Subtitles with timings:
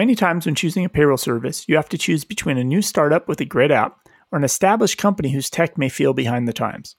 [0.00, 3.28] Many times when choosing a payroll service, you have to choose between a new startup
[3.28, 3.98] with a great app
[4.32, 6.96] or an established company whose tech may feel behind the times.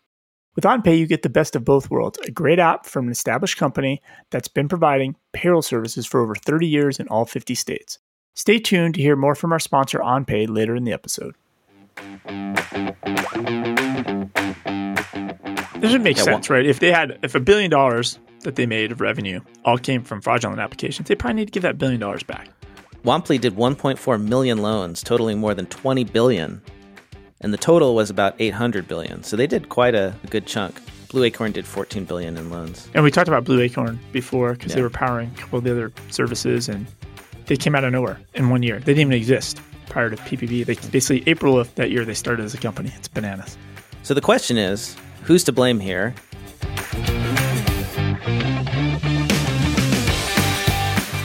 [0.55, 3.57] With OnPay, you get the best of both worlds a great app from an established
[3.57, 7.97] company that's been providing payroll services for over 30 years in all 50 states.
[8.35, 11.33] Stay tuned to hear more from our sponsor, OnPay, later in the episode.
[15.81, 16.67] This would make yeah, sense, well, right?
[16.67, 20.21] If they had, if a billion dollars that they made of revenue all came from
[20.21, 22.47] fraudulent applications, they probably need to give that billion dollars back.
[23.03, 26.61] Womply did 1.4 million loans, totaling more than 20 billion,
[27.39, 29.23] and the total was about 800 billion.
[29.23, 30.79] So they did quite a, a good chunk.
[31.09, 32.87] Blue Acorn did 14 billion in loans.
[32.93, 34.77] And we talked about Blue Acorn before because yeah.
[34.77, 36.85] they were powering a couple of the other services, and
[37.47, 38.77] they came out of nowhere in one year.
[38.77, 40.65] They didn't even exist prior to PPP.
[40.65, 42.91] They basically April of that year they started as a company.
[42.95, 43.57] It's bananas.
[44.03, 46.13] So the question is, who's to blame here?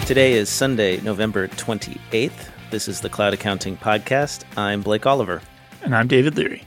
[0.06, 2.30] Today is Sunday, November 28th.
[2.70, 4.44] This is the Cloud Accounting Podcast.
[4.56, 5.42] I'm Blake Oliver.
[5.82, 6.62] And I'm David Leary.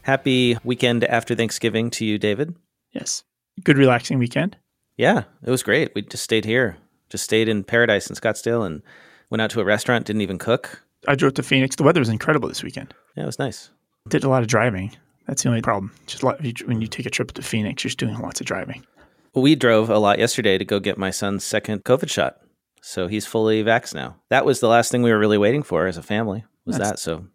[0.00, 2.56] Happy weekend after Thanksgiving to you, David.
[2.92, 3.22] Yes.
[3.62, 4.56] Good, relaxing weekend.
[4.96, 5.92] Yeah, it was great.
[5.94, 6.78] We just stayed here,
[7.10, 8.80] just stayed in paradise in Scottsdale and
[9.28, 10.82] went out to a restaurant, didn't even cook.
[11.06, 11.76] I drove to Phoenix.
[11.76, 12.94] The weather was incredible this weekend.
[13.14, 13.68] Yeah, it was nice.
[14.08, 14.96] Did a lot of driving.
[15.26, 15.92] That's the only problem.
[16.06, 18.86] Just when you take a trip to Phoenix, you're just doing lots of driving.
[19.34, 22.40] We drove a lot yesterday to go get my son's second COVID shot.
[22.82, 24.16] So he's fully vaxxed now.
[24.28, 26.44] That was the last thing we were really waiting for as a family.
[26.64, 27.26] Was that's, that so?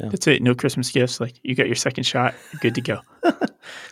[0.00, 0.08] Yeah.
[0.08, 0.42] That's it.
[0.42, 1.20] No Christmas gifts.
[1.20, 3.00] Like you got your second shot, good to go.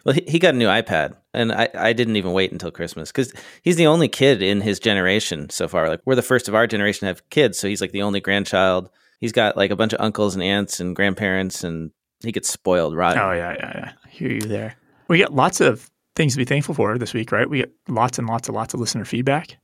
[0.04, 3.12] well, he, he, got a new iPad, and I, I didn't even wait until Christmas
[3.12, 5.88] because he's the only kid in his generation so far.
[5.88, 8.20] Like we're the first of our generation to have kids, so he's like the only
[8.20, 8.90] grandchild.
[9.20, 11.92] He's got like a bunch of uncles and aunts and grandparents, and
[12.24, 13.22] he gets spoiled rotten.
[13.22, 13.92] Oh yeah, yeah, yeah.
[14.04, 14.74] I hear you there.
[15.06, 17.48] We got lots of things to be thankful for this week, right?
[17.48, 19.56] We got lots and lots and lots of listener feedback.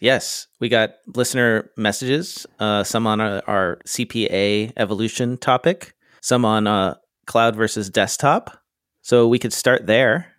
[0.00, 6.66] Yes, we got listener messages, uh, some on our, our, CPA evolution topic, some on
[6.66, 6.94] uh,
[7.26, 8.58] cloud versus desktop.
[9.02, 10.32] So we could start there.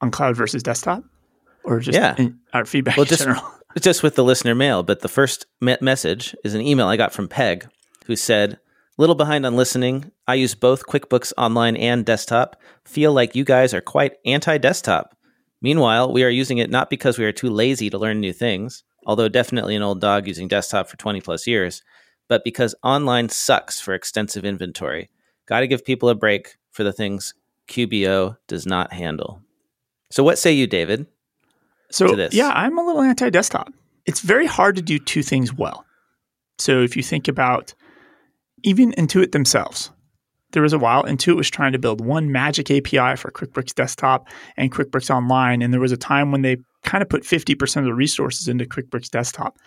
[0.00, 1.04] On cloud versus desktop?
[1.64, 2.16] Or just yeah.
[2.52, 3.26] our feedback well, just,
[3.80, 4.82] just with the listener mail.
[4.82, 7.68] But the first me- message is an email I got from Peg,
[8.06, 8.58] who said,
[8.98, 10.10] Little behind on listening.
[10.26, 12.56] I use both QuickBooks Online and desktop.
[12.84, 15.15] Feel like you guys are quite anti desktop.
[15.62, 18.84] Meanwhile, we are using it not because we are too lazy to learn new things,
[19.06, 21.82] although definitely an old dog using desktop for 20 plus years,
[22.28, 25.10] but because online sucks for extensive inventory.
[25.46, 27.34] Got to give people a break for the things
[27.68, 29.40] QBO does not handle.
[30.10, 31.06] So, what say you, David?
[31.90, 33.72] So, yeah, I'm a little anti desktop.
[34.06, 35.84] It's very hard to do two things well.
[36.58, 37.74] So, if you think about
[38.62, 39.90] even Intuit themselves,
[40.52, 44.28] there was a while Intuit was trying to build one magic API for QuickBooks Desktop
[44.56, 45.62] and QuickBooks Online.
[45.62, 48.64] And there was a time when they kind of put 50% of the resources into
[48.64, 49.58] QuickBooks Desktop.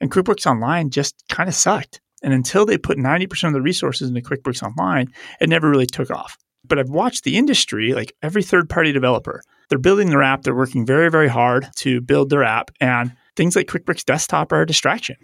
[0.00, 2.00] And QuickBooks Online just kind of sucked.
[2.22, 5.08] And until they put 90% of the resources into QuickBooks Online,
[5.40, 6.36] it never really took off.
[6.64, 10.54] But I've watched the industry, like every third party developer, they're building their app, they're
[10.54, 12.70] working very, very hard to build their app.
[12.80, 15.16] And things like QuickBooks Desktop are a distraction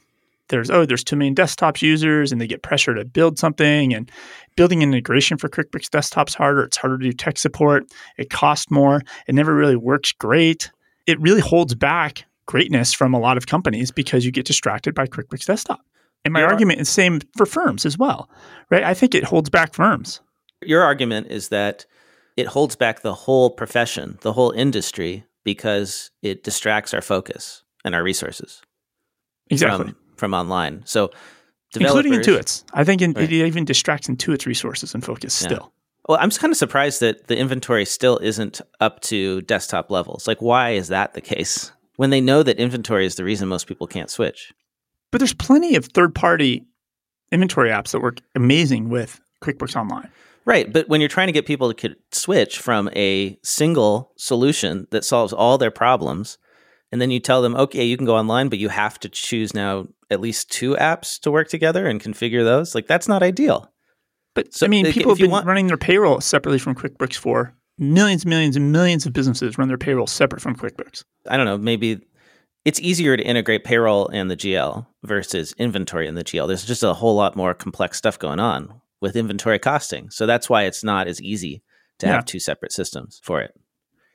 [0.48, 4.10] there's oh there's too many desktops users and they get pressure to build something and
[4.56, 6.62] building an integration for quickbooks desktop's harder.
[6.64, 7.84] It's harder to do tech support.
[8.16, 9.02] It costs more.
[9.26, 10.70] It never really works great.
[11.06, 15.06] It really holds back greatness from a lot of companies because you get distracted by
[15.06, 15.80] quickbooks desktop.
[16.24, 18.28] And my argument is same for firms as well
[18.70, 18.82] right?
[18.82, 20.20] I think it holds back firms.
[20.62, 21.86] Your argument is that
[22.36, 27.94] it holds back the whole profession the whole industry because it distracts our focus and
[27.94, 28.62] our resources.
[29.50, 30.82] Exactly from, online.
[30.84, 31.10] So,
[31.78, 33.24] including Intuit's, I think in, right.
[33.24, 35.48] it even distracts Intuit's resources and focus yeah.
[35.48, 35.72] still.
[36.08, 40.26] Well, I'm kind of surprised that the inventory still isn't up to desktop levels.
[40.26, 43.66] Like, why is that the case when they know that inventory is the reason most
[43.66, 44.52] people can't switch?
[45.10, 46.66] But there's plenty of third party
[47.30, 50.08] inventory apps that work amazing with QuickBooks Online.
[50.44, 50.72] Right.
[50.72, 55.34] But when you're trying to get people to switch from a single solution that solves
[55.34, 56.38] all their problems
[56.90, 59.52] and then you tell them, okay, you can go online, but you have to choose
[59.52, 62.74] now at least two apps to work together and configure those.
[62.74, 63.72] Like that's not ideal.
[64.34, 67.54] But so, I mean, people have been want- running their payroll separately from QuickBooks for
[67.78, 71.04] millions, millions, and millions of businesses run their payroll separate from QuickBooks.
[71.26, 71.58] I don't know.
[71.58, 72.00] Maybe
[72.64, 76.46] it's easier to integrate payroll and the GL versus inventory and the GL.
[76.46, 80.10] There's just a whole lot more complex stuff going on with inventory costing.
[80.10, 81.62] So that's why it's not as easy
[81.98, 82.14] to yeah.
[82.14, 83.54] have two separate systems for it.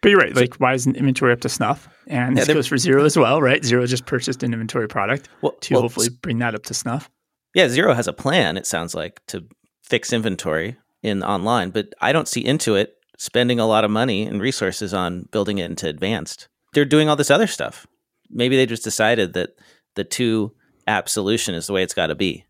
[0.04, 0.36] But you're right.
[0.36, 1.88] Like, why isn't inventory up to snuff?
[2.08, 3.62] And yeah, this goes for Xero as well, right?
[3.62, 7.10] Xero just purchased an inventory product well, to well, hopefully bring that up to snuff.
[7.56, 8.58] Yeah, Xero has a plan.
[8.58, 9.48] It sounds like to
[9.82, 14.42] fix inventory in online, but I don't see Intuit spending a lot of money and
[14.42, 16.50] resources on building it into advanced.
[16.74, 17.88] They're doing all this other stuff.
[18.30, 19.52] Maybe they just decided that
[19.96, 20.54] the two
[20.86, 22.46] app solution is the way it's got to be.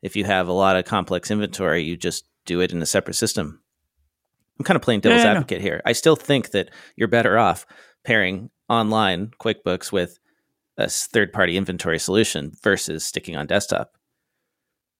[0.00, 3.14] If you have a lot of complex inventory, you just do it in a separate
[3.14, 3.60] system.
[4.58, 5.80] I'm kind of playing devil's yeah, advocate here.
[5.84, 7.66] I still think that you're better off
[8.04, 10.18] pairing online QuickBooks with
[10.76, 13.92] a third party inventory solution versus sticking on desktop.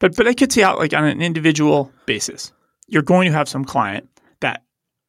[0.00, 2.52] But but I could see how like on an individual basis,
[2.86, 4.08] you're going to have some client
[4.40, 4.62] that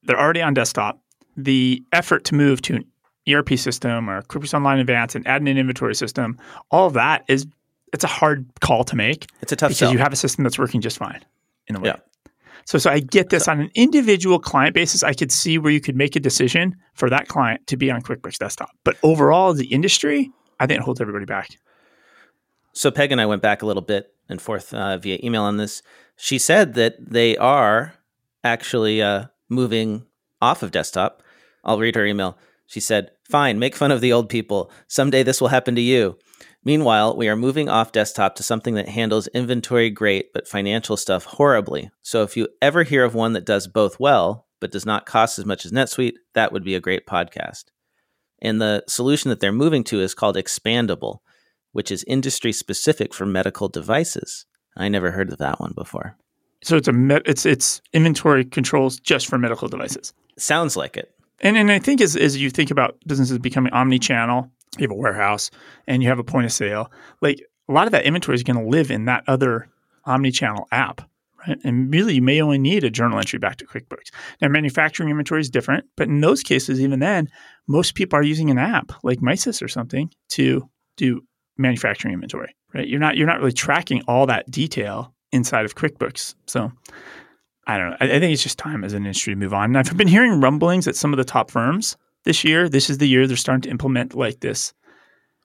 [0.04, 1.00] they're already on desktop.
[1.38, 2.86] The effort to move to an
[3.30, 6.38] ERP system or QuickBooks Online Advanced and add an inventory system,
[6.72, 7.46] all of that is
[7.94, 9.28] it's a hard call to make.
[9.42, 9.92] It's a tough because sell.
[9.92, 11.24] you have a system that's working just fine
[11.68, 11.90] in a way.
[11.90, 11.96] Yeah.
[12.70, 15.02] So, so I get this on an individual client basis.
[15.02, 18.04] I could see where you could make a decision for that client to be on
[18.04, 21.58] QuickBooks Desktop, but overall, the industry, I think it holds everybody back.
[22.74, 25.58] So Peg and I went back a little bit and forth uh, via email on
[25.58, 25.82] this.
[26.16, 27.96] She said that they are
[28.44, 30.06] actually uh, moving
[30.40, 31.24] off of desktop.
[31.64, 32.38] I'll read her email.
[32.68, 34.70] She said, "Fine, make fun of the old people.
[34.88, 36.20] Someday this will happen to you."
[36.64, 41.24] Meanwhile, we are moving off desktop to something that handles inventory great, but financial stuff
[41.24, 41.90] horribly.
[42.02, 45.40] So if you ever hear of one that does both well, but does not cost
[45.40, 47.66] as much as NetSuite, that would be a great podcast.
[48.42, 51.20] And the solution that they're moving to is called Expandable,
[51.72, 54.46] which is industry specific for medical devices.
[54.76, 56.18] I never heard of that one before.
[56.64, 60.14] So it's a me- it's it's inventory controls just for medical devices.
[60.38, 61.14] Sounds like it.
[61.40, 64.96] And and I think as as you think about businesses becoming omni-channel, you have a
[64.96, 65.52] warehouse
[65.88, 68.60] and you have a point of sale, like a lot of that inventory is going
[68.60, 69.70] to live in that other
[70.06, 71.08] omni-channel app,
[71.48, 71.58] right?
[71.64, 74.12] And really, you may only need a journal entry back to QuickBooks.
[74.42, 77.30] Now, manufacturing inventory is different, but in those cases, even then,
[77.68, 81.22] most people are using an app like Misys or something to do
[81.58, 82.88] manufacturing inventory, right?
[82.88, 86.36] You're not you're not really tracking all that detail inside of QuickBooks.
[86.48, 86.72] So
[87.68, 87.98] I don't know.
[88.00, 89.66] I, I think it's just time as an industry to move on.
[89.66, 92.70] And I've been hearing rumblings at some of the top firms this year.
[92.70, 94.74] This is the year they're starting to implement like this.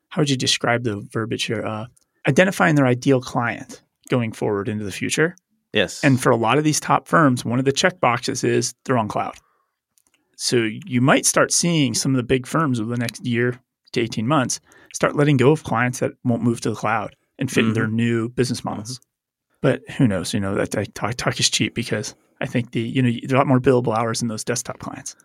[0.08, 1.64] How would you describe the verbiage here?
[1.64, 1.86] Uh,
[2.28, 5.36] identifying their ideal client going forward into the future.
[5.72, 6.04] Yes.
[6.04, 8.98] And for a lot of these top firms, one of the check boxes is they're
[8.98, 9.34] on cloud.
[10.36, 13.60] So you might start seeing some of the big firms over the next year
[13.92, 14.60] to 18 months
[14.92, 17.68] start letting go of clients that won't move to the cloud and fit mm-hmm.
[17.68, 18.98] in their new business models.
[18.98, 19.08] Mm-hmm.
[19.60, 20.34] But who knows?
[20.34, 23.46] You know, that talk, talk is cheap because I think the, you know, a lot
[23.46, 25.16] more billable hours in those desktop clients.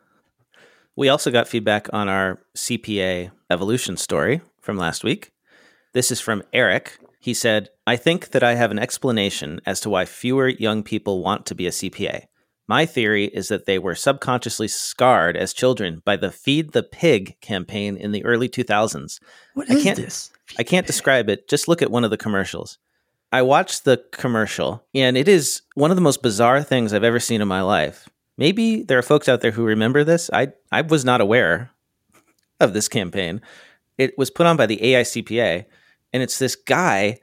[0.99, 5.31] We also got feedback on our CPA evolution story from last week.
[5.93, 6.99] This is from Eric.
[7.21, 11.23] He said, I think that I have an explanation as to why fewer young people
[11.23, 12.23] want to be a CPA.
[12.67, 17.39] My theory is that they were subconsciously scarred as children by the Feed the Pig
[17.39, 19.21] campaign in the early 2000s.
[19.53, 20.31] What is I can't, this?
[20.57, 21.47] I can't describe it.
[21.47, 22.77] Just look at one of the commercials.
[23.31, 27.21] I watched the commercial, and it is one of the most bizarre things I've ever
[27.21, 28.09] seen in my life.
[28.39, 30.29] Maybe there are folks out there who remember this.
[30.31, 31.71] I I was not aware
[32.61, 33.41] of this campaign.
[33.97, 35.65] It was put on by the AICPA,
[36.13, 37.19] and it's this guy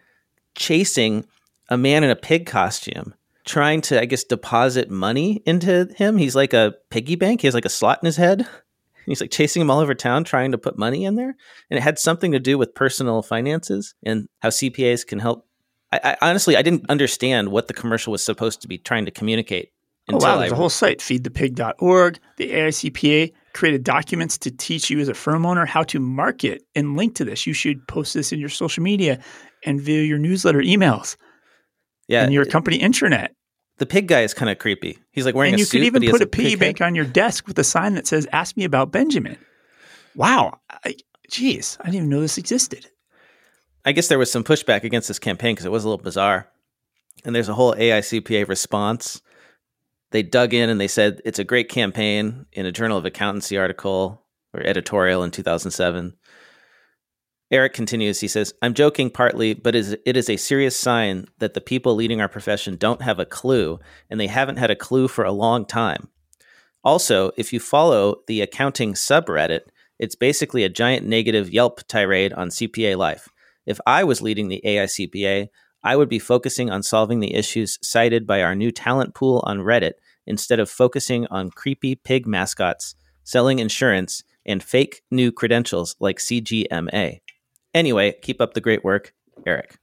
[0.54, 1.24] chasing
[1.70, 3.14] a man in a pig costume,
[3.46, 6.18] trying to, I guess, deposit money into him.
[6.18, 7.40] He's like a piggy bank.
[7.40, 8.46] He has like a slot in his head.
[9.06, 11.34] He's like chasing him all over town, trying to put money in there.
[11.70, 15.46] And it had something to do with personal finances and how CPAs can help.
[15.92, 19.12] I, I honestly, I didn't understand what the commercial was supposed to be trying to
[19.12, 19.70] communicate
[20.14, 20.38] oh, wow.
[20.38, 22.19] There's I, a whole site, feedthepig.org.
[22.37, 26.97] The AICPA created documents to teach you as a firm owner how to market and
[26.97, 27.47] link to this.
[27.47, 29.19] You should post this in your social media
[29.64, 31.17] and via your newsletter emails.
[32.08, 32.23] Yeah.
[32.23, 33.31] And your company intranet.
[33.79, 34.98] The pig guy is kind of creepy.
[35.10, 37.05] He's like wearing and a you could even put a, a piggy bank on your
[37.05, 39.36] desk with a sign that says, Ask me about Benjamin.
[40.15, 40.60] Wow.
[41.31, 42.89] Jeez, I, I didn't even know this existed.
[43.84, 46.48] I guess there was some pushback against this campaign because it was a little bizarre.
[47.25, 49.20] And there's a whole AICPA response
[50.10, 53.56] they dug in and they said it's a great campaign in a Journal of Accountancy
[53.56, 54.22] article
[54.55, 56.15] or editorial in 2007.
[57.51, 61.60] Eric continues, he says, I'm joking partly, but it is a serious sign that the
[61.60, 63.79] people leading our profession don't have a clue,
[64.10, 66.08] and they haven't had a clue for a long time.
[66.82, 69.60] Also, if you follow the accounting subreddit,
[69.98, 73.29] it's basically a giant negative Yelp tirade on CPA life.
[73.65, 75.48] If I was leading the AICPA,
[75.86, 79.60] I would be focusing on solving the issues cited by our new talent pool on
[79.60, 79.93] Reddit
[80.26, 87.20] instead of focusing on creepy pig mascots, selling insurance, and fake new credentials like CGMA.
[87.72, 89.14] Anyway, keep up the great work,
[89.46, 89.76] Eric.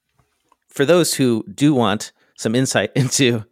[0.68, 3.46] For those who do want some insight into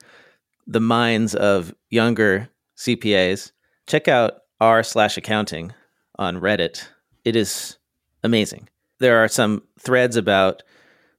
[0.67, 3.53] the minds of younger CPAs,
[3.87, 5.73] check out r slash accounting
[6.19, 6.85] on Reddit.
[7.23, 7.77] It is
[8.25, 8.67] amazing.
[8.99, 10.63] There are some threads about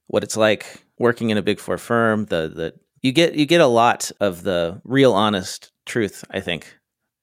[0.05, 3.61] what it's like working in a big four firm, the the you get you get
[3.61, 6.75] a lot of the real honest truth, I think,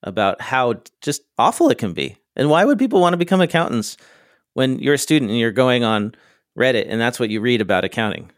[0.03, 2.17] about how just awful it can be.
[2.37, 3.97] And why would people want to become accountants
[4.53, 6.15] when you're a student and you're going on
[6.57, 8.31] Reddit and that's what you read about accounting.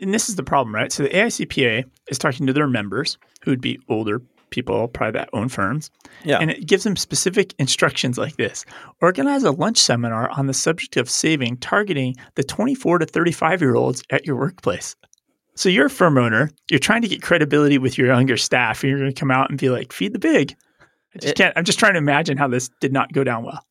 [0.00, 0.90] And this is the problem, right?
[0.90, 5.30] So the AICPA is talking to their members, who would be older people, probably that
[5.32, 5.90] own firms.
[6.24, 6.38] Yeah.
[6.38, 8.64] And it gives them specific instructions like this
[9.00, 13.74] Organize a lunch seminar on the subject of saving, targeting the 24 to 35 year
[13.74, 14.96] olds at your workplace.
[15.54, 18.90] So you're a firm owner, you're trying to get credibility with your younger staff, and
[18.90, 20.56] you're going to come out and be like, feed the big.
[21.14, 23.44] I just it, can't, I'm just trying to imagine how this did not go down
[23.44, 23.64] well.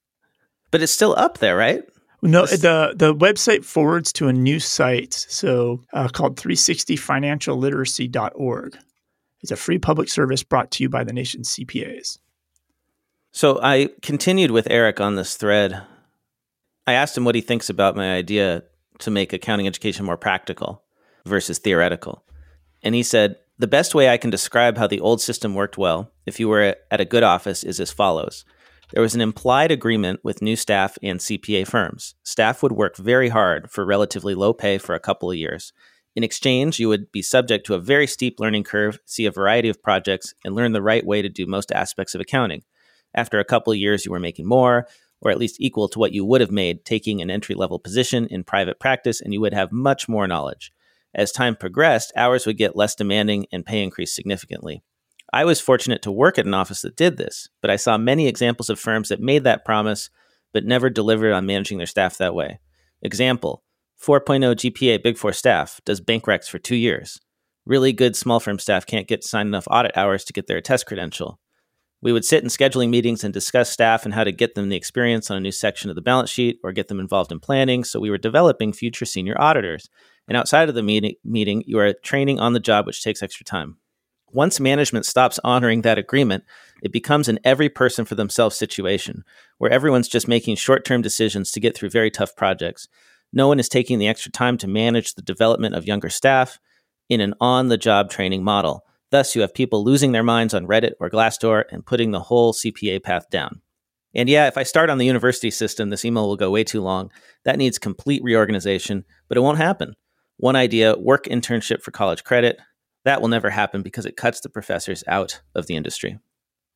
[0.72, 1.84] But it's still up there, right?
[2.22, 8.78] No, the the website forwards to a new site, so uh, called 360financialliteracy.org.
[9.42, 12.20] It's a free public service brought to you by the nation's CPAs.
[13.32, 15.82] So I continued with Eric on this thread.
[16.88, 18.64] I asked him what he thinks about my idea
[19.00, 20.84] to make accounting education more practical
[21.26, 22.24] versus theoretical.
[22.82, 26.12] And he said, The best way I can describe how the old system worked well,
[26.26, 28.46] if you were at a good office, is as follows.
[28.92, 32.16] There was an implied agreement with new staff and CPA firms.
[32.24, 35.74] Staff would work very hard for relatively low pay for a couple of years.
[36.20, 39.70] In exchange, you would be subject to a very steep learning curve, see a variety
[39.70, 42.64] of projects, and learn the right way to do most aspects of accounting.
[43.16, 44.86] After a couple years, you were making more,
[45.22, 48.28] or at least equal to what you would have made taking an entry level position
[48.28, 50.74] in private practice, and you would have much more knowledge.
[51.16, 54.84] As time progressed, hours would get less demanding and pay increased significantly.
[55.32, 58.28] I was fortunate to work at an office that did this, but I saw many
[58.28, 60.10] examples of firms that made that promise
[60.52, 62.60] but never delivered on managing their staff that way.
[63.02, 63.64] Example
[64.02, 67.20] 4.0 GPA Big Four staff does bank recs for two years.
[67.66, 70.86] Really good small firm staff can't get signed enough audit hours to get their test
[70.86, 71.40] credential.
[72.02, 74.78] We would sit in scheduling meetings and discuss staff and how to get them the
[74.78, 77.84] experience on a new section of the balance sheet or get them involved in planning.
[77.84, 79.90] So we were developing future senior auditors.
[80.30, 83.44] And outside of the meeting, meeting you are training on the job, which takes extra
[83.44, 83.80] time.
[84.32, 86.46] Once management stops honoring that agreement,
[86.82, 89.26] it becomes an every person for themselves situation
[89.58, 92.88] where everyone's just making short term decisions to get through very tough projects.
[93.32, 96.60] No one is taking the extra time to manage the development of younger staff
[97.10, 98.86] in an on the job training model.
[99.12, 102.54] Thus, you have people losing their minds on Reddit or Glassdoor and putting the whole
[102.54, 103.62] CPA path down.
[104.16, 106.82] And yeah, if I start on the university system, this email will go way too
[106.82, 107.12] long.
[107.46, 109.96] That needs complete reorganization, but it won't happen.
[110.38, 112.60] One idea work internship for college credit.
[113.06, 116.20] That will never happen because it cuts the professors out of the industry.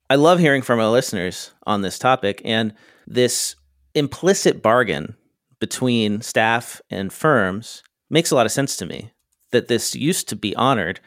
[0.09, 2.73] I love hearing from our listeners on this topic and
[3.07, 3.55] this
[3.95, 5.15] implicit bargain
[5.63, 9.13] between staff and firms makes a lot of sense to me
[9.51, 10.99] that this used to be honored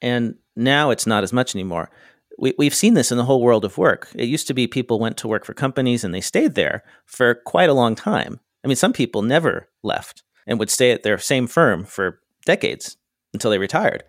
[0.00, 1.90] and now it's not as much anymore.
[2.38, 4.08] We, we've seen this in the whole world of work.
[4.14, 7.34] It used to be people went to work for companies and they stayed there for
[7.34, 8.38] quite a long time.
[8.62, 12.98] I mean, some people never left and would stay at their same firm for decades
[13.34, 14.04] until they retired.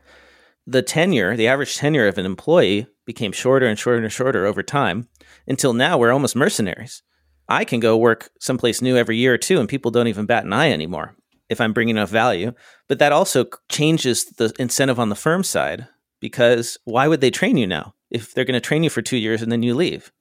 [0.67, 4.61] The tenure, the average tenure of an employee became shorter and shorter and shorter over
[4.61, 5.07] time
[5.47, 7.01] until now we're almost mercenaries.
[7.49, 10.45] I can go work someplace new every year or two, and people don't even bat
[10.45, 11.15] an eye anymore
[11.49, 12.53] if I'm bringing enough value.
[12.87, 15.87] But that also changes the incentive on the firm side
[16.19, 19.17] because why would they train you now if they're going to train you for two
[19.17, 20.11] years and then you leave?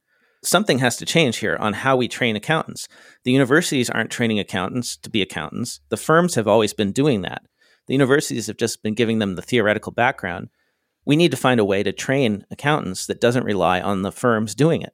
[0.43, 2.89] Something has to change here on how we train accountants.
[3.25, 5.81] The universities aren't training accountants to be accountants.
[5.91, 7.43] The firms have always been doing that.
[7.89, 10.49] The universities have just been giving them the theoretical background.
[11.05, 14.55] We need to find a way to train accountants that doesn't rely on the firms
[14.55, 14.93] doing it.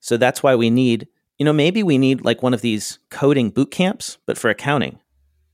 [0.00, 3.50] So that's why we need, you know, maybe we need like one of these coding
[3.50, 4.98] boot camps, but for accounting,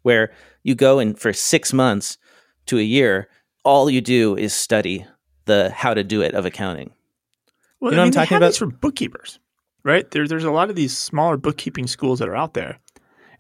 [0.03, 0.33] where
[0.63, 2.19] you go and for six months
[2.67, 3.29] to a year,
[3.65, 5.07] all you do is study
[5.45, 6.93] the how to do it of accounting.
[7.81, 8.47] Well, you know I mean, what I'm talking about?
[8.47, 9.41] That's for bookkeepers,
[9.85, 10.09] right?
[10.11, 12.79] There, there's a lot of these smaller bookkeeping schools that are out there,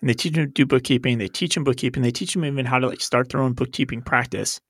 [0.00, 1.18] and they teach them to do bookkeeping.
[1.18, 2.02] They teach them bookkeeping.
[2.02, 4.60] They teach them even how to like start their own bookkeeping practice,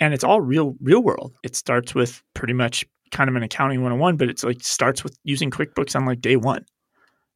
[0.00, 1.34] and it's all real, real world.
[1.42, 5.18] It starts with pretty much kind of an accounting 101, but it's like starts with
[5.24, 6.64] using QuickBooks on like day one.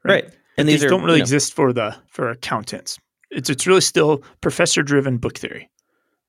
[0.04, 0.24] Right.
[0.24, 0.34] right.
[0.58, 2.98] And these, these are, don't really you know, exist for the for accountants.
[3.30, 5.70] It's it's really still professor driven book theory.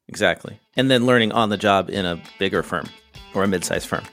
[0.08, 0.60] Exactly.
[0.76, 2.90] And then learning on the job in a bigger firm
[3.34, 4.04] or a mid-sized firm.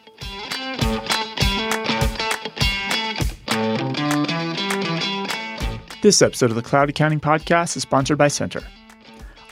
[6.03, 8.63] This episode of the Cloud Accounting Podcast is sponsored by Center.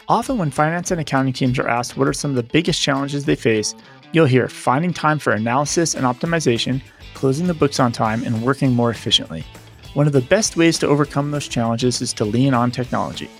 [0.08, 3.26] Often, when finance and accounting teams are asked what are some of the biggest challenges
[3.26, 3.74] they face,
[4.12, 6.80] You'll hear finding time for analysis and optimization,
[7.14, 9.44] closing the books on time, and working more efficiently.
[9.94, 13.30] One of the best ways to overcome those challenges is to lean on technology.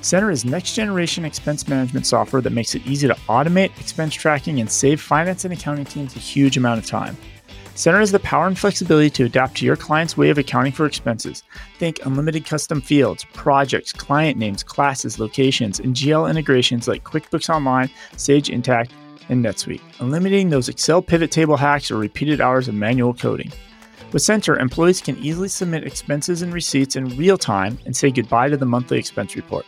[0.00, 4.60] Center is next generation expense management software that makes it easy to automate expense tracking
[4.60, 7.16] and save finance and accounting teams a huge amount of time.
[7.74, 10.86] Center has the power and flexibility to adapt to your client's way of accounting for
[10.86, 11.42] expenses.
[11.78, 17.88] Think unlimited custom fields, projects, client names, classes, locations, and GL integrations like QuickBooks Online,
[18.16, 18.90] Sage Intacct,
[19.32, 23.50] and NetSuite, eliminating those Excel pivot table hacks or repeated hours of manual coding.
[24.12, 28.50] With Center, employees can easily submit expenses and receipts in real time and say goodbye
[28.50, 29.64] to the monthly expense report.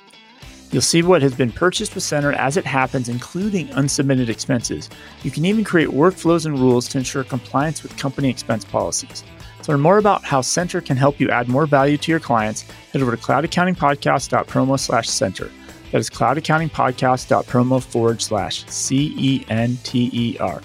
[0.70, 4.90] You'll see what has been purchased with Center as it happens, including unsubmitted expenses.
[5.22, 9.24] You can even create workflows and rules to ensure compliance with company expense policies.
[9.62, 12.62] To learn more about how Center can help you add more value to your clients,
[12.92, 15.50] head over to cloudaccountingpodcast.promo slash Center.
[15.94, 20.60] That is cloudaccountingpodcast.promo forward slash C E N T E R.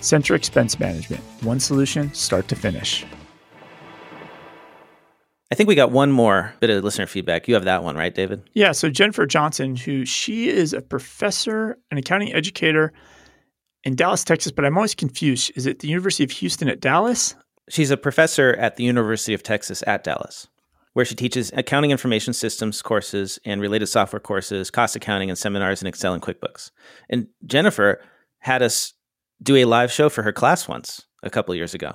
[0.00, 1.22] Center Expense Management.
[1.42, 3.04] One solution, start to finish.
[5.52, 7.46] I think we got one more bit of listener feedback.
[7.46, 8.48] You have that one, right, David?
[8.54, 8.72] Yeah.
[8.72, 12.94] So Jennifer Johnson, who she is a professor, an accounting educator
[13.84, 15.52] in Dallas, Texas, but I'm always confused.
[15.56, 17.34] Is it the University of Houston at Dallas?
[17.68, 20.48] She's a professor at the University of Texas at Dallas,
[20.92, 25.80] where she teaches accounting information systems courses and related software courses, cost accounting, and seminars
[25.80, 26.70] in Excel and QuickBooks.
[27.08, 28.02] And Jennifer
[28.38, 28.94] had us
[29.42, 31.92] do a live show for her class once a couple years ago.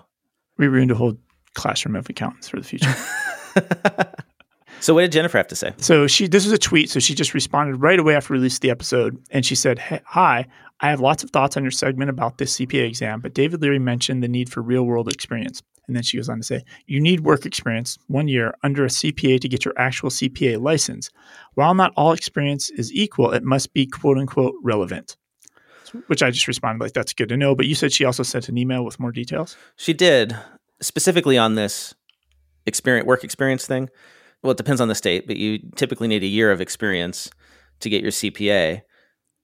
[0.58, 1.18] We ruined a whole
[1.54, 2.94] classroom of accountants for the future.
[4.80, 5.74] so what did Jennifer have to say?
[5.78, 8.62] So she this was a tweet, so she just responded right away after we released
[8.62, 10.46] the episode, and she said, hey, "Hi,
[10.80, 13.80] I have lots of thoughts on your segment about this CPA exam, but David Leary
[13.80, 17.00] mentioned the need for real world experience." And then she goes on to say, "You
[17.00, 21.10] need work experience, one year under a CPA to get your actual CPA license.
[21.54, 25.18] While not all experience is equal, it must be quote unquote relevant."
[26.08, 28.50] Which I just responded like, "That's good to know." But you said she also sent
[28.50, 29.56] an email with more details.
[29.76, 30.36] She did
[30.82, 31.94] specifically on this
[32.66, 33.90] experience work experience thing.
[34.42, 37.30] Well, it depends on the state, but you typically need a year of experience
[37.80, 38.82] to get your CPA,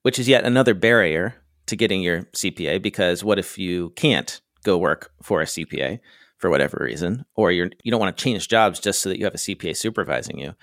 [0.03, 1.35] which is yet another barrier
[1.67, 5.99] to getting your CPA because what if you can't go work for a CPA
[6.41, 9.25] for whatever reason or you're you don't want to change jobs just so that you
[9.25, 10.55] have a CPA supervising you.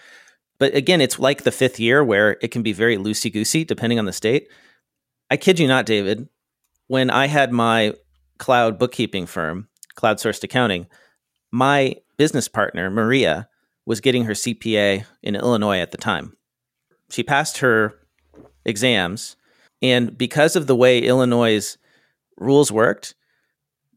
[0.59, 3.99] But again, it's like the fifth year where it can be very loosey goosey depending
[3.99, 4.49] on the state.
[5.31, 6.29] I kid you not, David.
[6.89, 7.95] When I had my
[8.39, 10.87] cloud bookkeeping firm, Cloud Sourced Accounting,
[11.53, 13.49] my business partner, Maria,
[13.87, 16.37] was getting her CPA in Illinois at the time.
[17.11, 17.95] She passed her
[18.65, 19.37] exams,
[19.81, 21.77] and because of the way Illinois'
[22.37, 23.15] rules worked,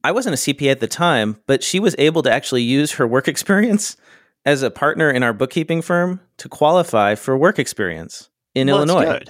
[0.04, 3.08] I wasn't a CPA at the time, but she was able to actually use her
[3.08, 3.98] work experience
[4.46, 9.24] as a partner in our bookkeeping firm to qualify for work experience in well, Illinois.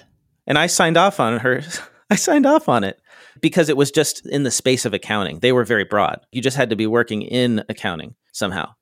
[0.47, 1.61] And I signed off on her.
[2.09, 2.99] I signed off on it
[3.41, 5.39] because it was just in the space of accounting.
[5.39, 6.19] They were very broad.
[6.31, 8.73] You just had to be working in accounting somehow.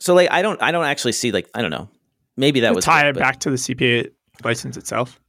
[0.00, 1.88] So like I don't I don't actually see like I don't know.
[2.36, 4.10] Maybe that was tie good, it back to the CPA
[4.42, 5.20] license itself.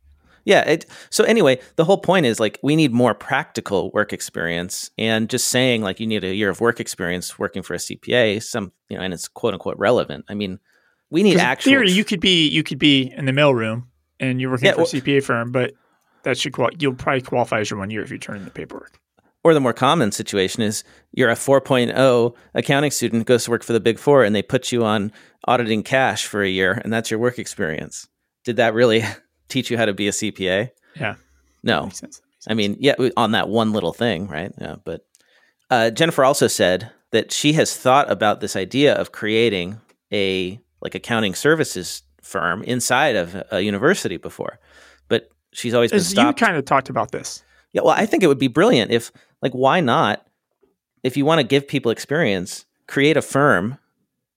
[0.46, 0.62] Yeah.
[0.62, 5.30] It, so anyway, the whole point is like we need more practical work experience, and
[5.30, 8.72] just saying like you need a year of work experience working for a CPA, some
[8.90, 10.26] you know, and it's quote unquote relevant.
[10.30, 10.60] I mean,
[11.10, 11.72] we need actual.
[11.72, 13.86] theory, you could be you could be in the mailroom
[14.20, 15.74] and you're working yeah, for a CPA firm, but
[16.24, 18.52] that should qual- you'll probably qualify as your one year if you turn in the
[18.52, 19.00] paperwork.
[19.44, 23.74] Or the more common situation is you're a 4.0 accounting student, goes to work for
[23.74, 25.12] the big four, and they put you on
[25.48, 28.08] auditing cash for a year, and that's your work experience.
[28.44, 29.04] Did that really
[29.50, 30.72] teach you how to be a CPA?
[31.00, 31.16] Yeah.
[31.64, 31.84] No.
[31.84, 32.22] Makes sense.
[32.24, 32.48] Makes sense.
[32.48, 34.52] I mean, yeah, on that one little thing, right?
[34.60, 34.76] Yeah.
[34.84, 35.06] But
[35.70, 39.80] uh, Jennifer also said that she has thought about this idea of creating
[40.12, 44.60] a like accounting services firm inside of a university before,
[45.08, 46.40] but she's always been As stopped.
[46.40, 47.44] You kind of talked about this.
[47.74, 50.26] Yeah, well, I think it would be brilliant if, like, why not?
[51.04, 53.78] If you want to give people experience, create a firm,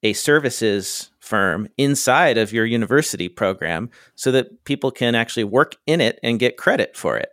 [0.02, 6.00] a services firm inside of your university program so that people can actually work in
[6.00, 7.30] it and get credit for it.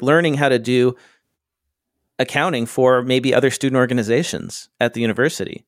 [0.00, 0.96] Learning how to do
[2.18, 5.64] accounting for maybe other student organizations at the university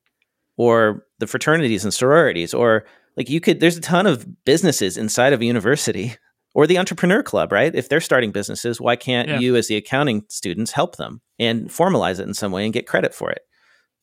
[0.57, 5.33] or the fraternities and sororities or like you could there's a ton of businesses inside
[5.33, 6.15] of a university
[6.53, 7.73] or the entrepreneur club, right?
[7.73, 9.39] If they're starting businesses, why can't yeah.
[9.39, 12.87] you, as the accounting students, help them and formalize it in some way and get
[12.87, 13.43] credit for it?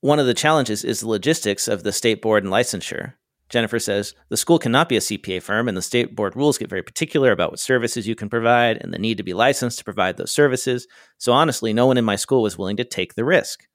[0.01, 3.15] One of the challenges is the logistics of the state board and licensure.
[3.49, 6.69] Jennifer says the school cannot be a CPA firm, and the state board rules get
[6.69, 9.85] very particular about what services you can provide and the need to be licensed to
[9.85, 10.87] provide those services.
[11.17, 13.67] So, honestly, no one in my school was willing to take the risk.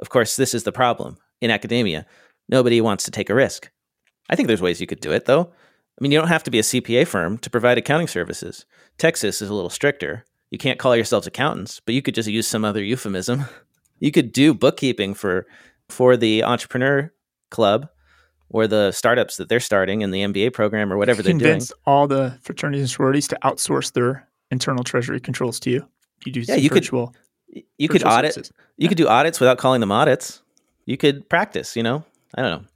[0.00, 1.18] Of course, this is the problem.
[1.40, 2.06] In academia,
[2.48, 3.70] nobody wants to take a risk.
[4.28, 5.42] I think there's ways you could do it, though.
[5.42, 8.66] I mean, you don't have to be a CPA firm to provide accounting services.
[8.98, 10.24] Texas is a little stricter.
[10.50, 13.44] You can't call yourselves accountants, but you could just use some other euphemism.
[13.98, 15.46] you could do bookkeeping for
[15.88, 17.12] for the entrepreneur
[17.50, 17.88] club
[18.50, 21.40] or the startups that they're starting in the MBA program or whatever they're doing.
[21.40, 25.88] Convince all the fraternities and sororities to outsource their internal treasury controls to you.
[26.24, 27.14] You do yeah, you virtual,
[27.52, 28.52] could you could audit services.
[28.76, 28.88] you yeah.
[28.88, 30.42] could do audits without calling them audits.
[30.84, 32.04] You could practice, you know.
[32.34, 32.68] I don't know.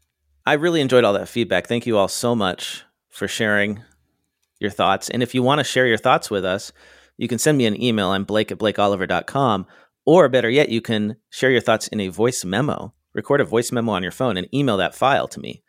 [0.46, 1.66] I really enjoyed all that feedback.
[1.66, 3.82] Thank you all so much for sharing
[4.58, 5.08] your thoughts.
[5.08, 6.72] And if you want to share your thoughts with us,
[7.16, 8.08] you can send me an email.
[8.08, 9.66] I'm blake at blakeoliver.com.
[10.06, 13.72] Or better yet, you can share your thoughts in a voice memo record a voice
[13.72, 15.62] memo on your phone and email that file to me.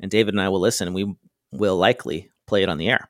[0.00, 1.14] And David and I will listen and we
[1.52, 3.08] will likely play it on the air.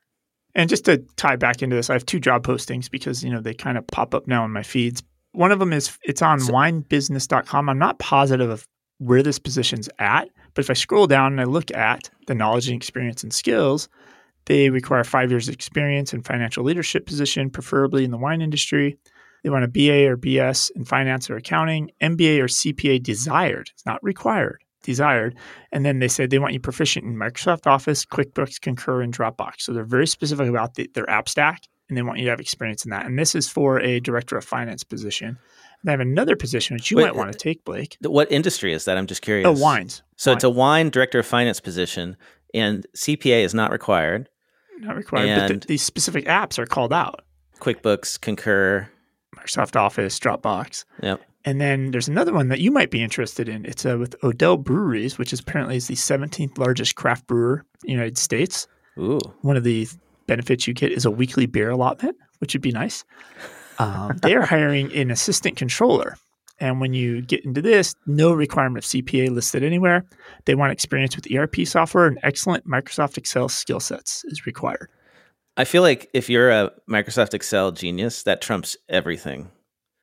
[0.55, 3.41] And just to tie back into this, I have two job postings because, you know,
[3.41, 5.03] they kind of pop up now in my feeds.
[5.33, 7.69] One of them is it's on so, winebusiness.com.
[7.69, 8.67] I'm not positive of
[8.99, 12.69] where this position's at, but if I scroll down and I look at the knowledge
[12.69, 13.91] and experience and skills,
[14.47, 18.97] they require five years experience in financial leadership position, preferably in the wine industry.
[19.47, 23.71] They want a BA or BS in finance or accounting, MBA or CPA desired.
[23.73, 25.37] It's not required, desired.
[25.71, 29.61] And then they said they want you proficient in Microsoft Office, QuickBooks, Concur, and Dropbox.
[29.61, 32.41] So they're very specific about the, their app stack and they want you to have
[32.41, 33.07] experience in that.
[33.07, 35.39] And this is for a director of finance position.
[35.85, 37.97] They have another position which you Wait, might want to uh, take, Blake.
[38.01, 38.99] What industry is that?
[38.99, 39.47] I'm just curious.
[39.47, 40.03] Oh, wines.
[40.17, 40.37] So wine.
[40.39, 42.17] it's a wine director of finance position,
[42.53, 44.29] and CPA is not required.
[44.81, 47.23] Not required, and but the, these specific apps are called out.
[47.61, 48.89] QuickBooks, Concur,
[49.47, 50.85] Microsoft Office, Dropbox.
[51.03, 51.21] Yep.
[51.45, 53.65] And then there's another one that you might be interested in.
[53.65, 57.89] It's uh, with Odell Breweries, which is apparently is the 17th largest craft brewer in
[57.89, 58.67] the United States.
[58.99, 59.21] Ooh.
[59.43, 59.89] One of the
[60.27, 63.05] benefits you get is a weekly beer allotment, which would be nice.
[63.79, 66.17] Um, they are hiring an assistant controller.
[66.59, 70.07] And when you get into this, no requirement of CPA listed anywhere.
[70.47, 74.89] They want experience with ERP software and excellent Microsoft Excel skill sets is required.
[75.57, 79.51] I feel like if you're a Microsoft Excel genius, that trumps everything.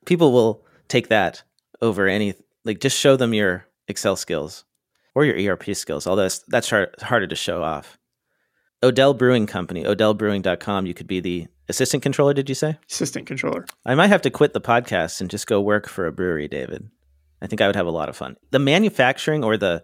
[0.06, 1.44] People will take that
[1.82, 2.34] over any
[2.66, 4.66] like just show them your Excel skills
[5.16, 6.08] or your ERP skills.
[6.08, 7.98] Although that's, that's hard, harder to show off.
[8.82, 10.86] Odell Brewing Company, odellbrewing.com.
[10.86, 12.78] You could be the assistant controller, did you say?
[12.90, 13.66] Assistant controller.
[13.86, 16.90] I might have to quit the podcast and just go work for a brewery, David.
[17.42, 18.38] I think I would have a lot of fun.
[18.52, 19.84] The manufacturing or the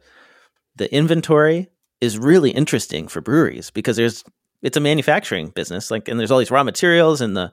[0.76, 1.68] the inventory
[2.00, 4.24] is really interesting for breweries because there's
[4.62, 7.52] it's a manufacturing business like and there's all these raw materials and the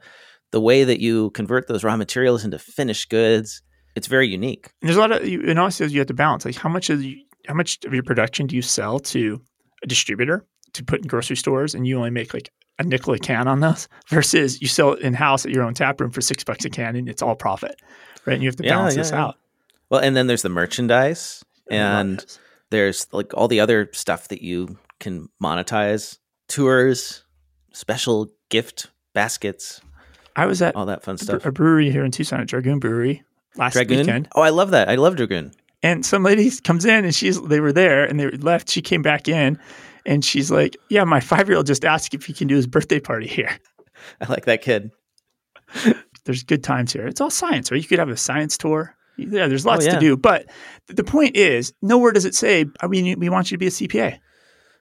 [0.52, 3.62] the way that you convert those raw materials into finished goods
[3.94, 6.44] it's very unique and there's a lot of you and also you have to balance
[6.44, 7.16] like how much of you,
[7.46, 9.40] how much of your production do you sell to
[9.82, 13.18] a distributor to put in grocery stores and you only make like a nickel a
[13.18, 16.20] can on those versus you sell it in house at your own tap room for
[16.20, 17.80] six bucks a can and it's all profit,
[18.24, 18.34] right?
[18.34, 19.24] And you have to balance yeah, yeah, this yeah.
[19.24, 19.36] out.
[19.90, 22.24] Well, and then there's the merchandise and
[22.70, 27.24] there's like all the other stuff that you can monetize, tours,
[27.72, 29.80] special gift baskets.
[30.34, 31.44] I was at all that fun stuff.
[31.44, 33.22] A brewery here in Tucson, at Dragoon Brewery,
[33.56, 33.98] last Dragoon?
[33.98, 34.28] weekend.
[34.34, 34.88] Oh, I love that.
[34.88, 35.52] I love Dragoon.
[35.82, 38.70] And some lady comes in and she's they were there and they left.
[38.70, 39.58] She came back in
[40.04, 42.66] and she's like, Yeah, my five year old just asked if he can do his
[42.66, 43.58] birthday party here.
[44.20, 44.90] I like that kid.
[46.24, 47.06] there's good times here.
[47.06, 47.80] It's all science, right?
[47.80, 48.94] You could have a science tour.
[49.16, 49.94] Yeah, there's oh, lots oh, yeah.
[49.94, 50.16] to do.
[50.16, 50.46] But
[50.88, 53.70] the point is, nowhere does it say, I mean, we want you to be a
[53.70, 54.18] CPA.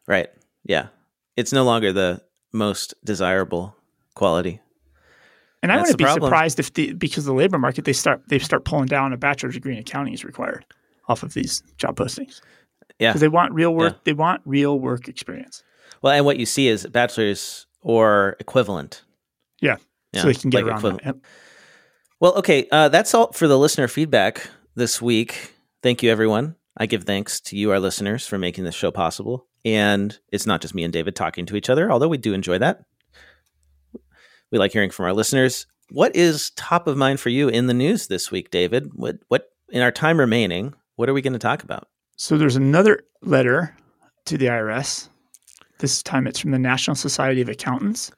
[0.08, 0.28] Right.
[0.66, 0.88] Yeah.
[1.36, 2.22] It's no longer the
[2.54, 3.76] most desirable
[4.16, 4.62] quality.
[5.62, 6.28] And I wouldn't be problem.
[6.30, 9.18] surprised if the because of the labor market they start they start pulling down a
[9.18, 10.64] bachelor's degree in accounting is required
[11.08, 12.42] off of these job postings.
[13.00, 13.10] Yeah.
[13.10, 13.94] Because they want real work.
[13.94, 14.00] Yeah.
[14.04, 15.64] They want real work experience.
[16.02, 19.04] Well, and what you see is bachelor's or equivalent.
[19.62, 19.78] Yeah.
[20.14, 20.22] yeah.
[20.22, 21.06] So they can get like around that.
[21.06, 21.18] Yep.
[22.20, 22.68] Well, okay.
[22.72, 25.54] Uh, that's all for the listener feedback this week.
[25.82, 26.56] Thank you, everyone.
[26.78, 29.48] I give thanks to you, our listeners, for making this show possible.
[29.66, 32.60] And it's not just me and David talking to each other, although we do enjoy
[32.60, 32.84] that.
[34.52, 35.66] We like hearing from our listeners.
[35.90, 38.92] What is top of mind for you in the news this week, David?
[38.94, 41.88] What, what in our time remaining, what are we going to talk about?
[42.16, 43.76] So there's another letter
[44.26, 45.10] to the IRS.
[45.80, 48.12] This time it's from the National Society of Accountants.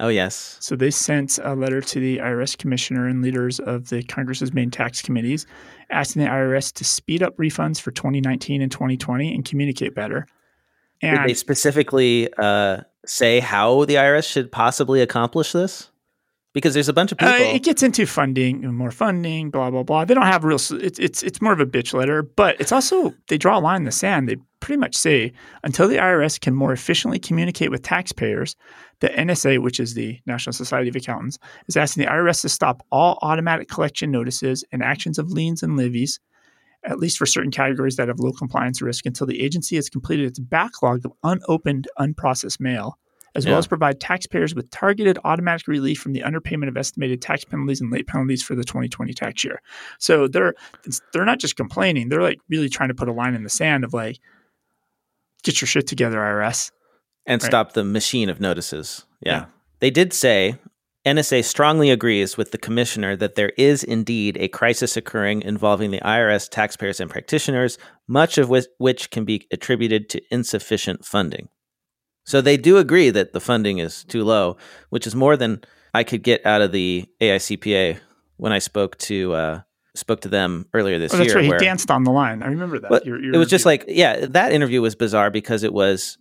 [0.00, 0.58] Oh, yes.
[0.60, 4.70] So they sent a letter to the IRS commissioner and leaders of the Congress's main
[4.70, 5.46] tax committees
[5.90, 10.26] asking the IRS to speed up refunds for 2019 and 2020 and communicate better.
[11.02, 15.90] And Did they specifically uh, say how the IRS should possibly accomplish this?
[16.54, 17.32] because there's a bunch of people.
[17.32, 20.04] Uh, it gets into funding, more funding, blah blah blah.
[20.04, 20.56] They don't have real.
[20.56, 23.82] It's it's it's more of a bitch letter, but it's also they draw a line
[23.82, 24.28] in the sand.
[24.28, 25.32] They pretty much say
[25.62, 28.56] until the IRS can more efficiently communicate with taxpayers,
[29.00, 32.82] the NSA, which is the National Society of Accountants, is asking the IRS to stop
[32.90, 36.18] all automatic collection notices and actions of liens and levies.
[36.84, 40.26] At least for certain categories that have low compliance risk, until the agency has completed
[40.26, 42.98] its backlog of unopened, unprocessed mail
[43.34, 43.52] as yeah.
[43.52, 47.80] well as provide taxpayers with targeted automatic relief from the underpayment of estimated tax penalties
[47.80, 49.60] and late penalties for the 2020 tax year.
[49.98, 50.54] So they're
[51.12, 53.84] they're not just complaining; they're like really trying to put a line in the sand
[53.84, 54.18] of like,
[55.44, 56.72] get your shit together, IRS,
[57.26, 57.48] and right?
[57.48, 59.04] stop the machine of notices.
[59.20, 59.32] Yeah.
[59.32, 59.44] yeah.
[59.80, 60.56] They did say
[61.06, 66.00] NSA strongly agrees with the commissioner that there is indeed a crisis occurring involving the
[66.00, 71.48] IRS, taxpayers, and practitioners, much of which, can be attributed to insufficient funding.
[72.26, 74.58] So they do agree that the funding is too low,
[74.90, 75.62] which is more than
[75.94, 78.00] I could get out of the AICPA
[78.36, 79.60] when I spoke to uh,
[79.94, 81.42] spoke to them earlier this oh, that's year.
[81.42, 81.60] That's right.
[81.60, 82.42] He danced on the line.
[82.42, 82.90] I remember that.
[82.90, 86.18] Well, your, your it was just like, yeah, that interview was bizarre because it was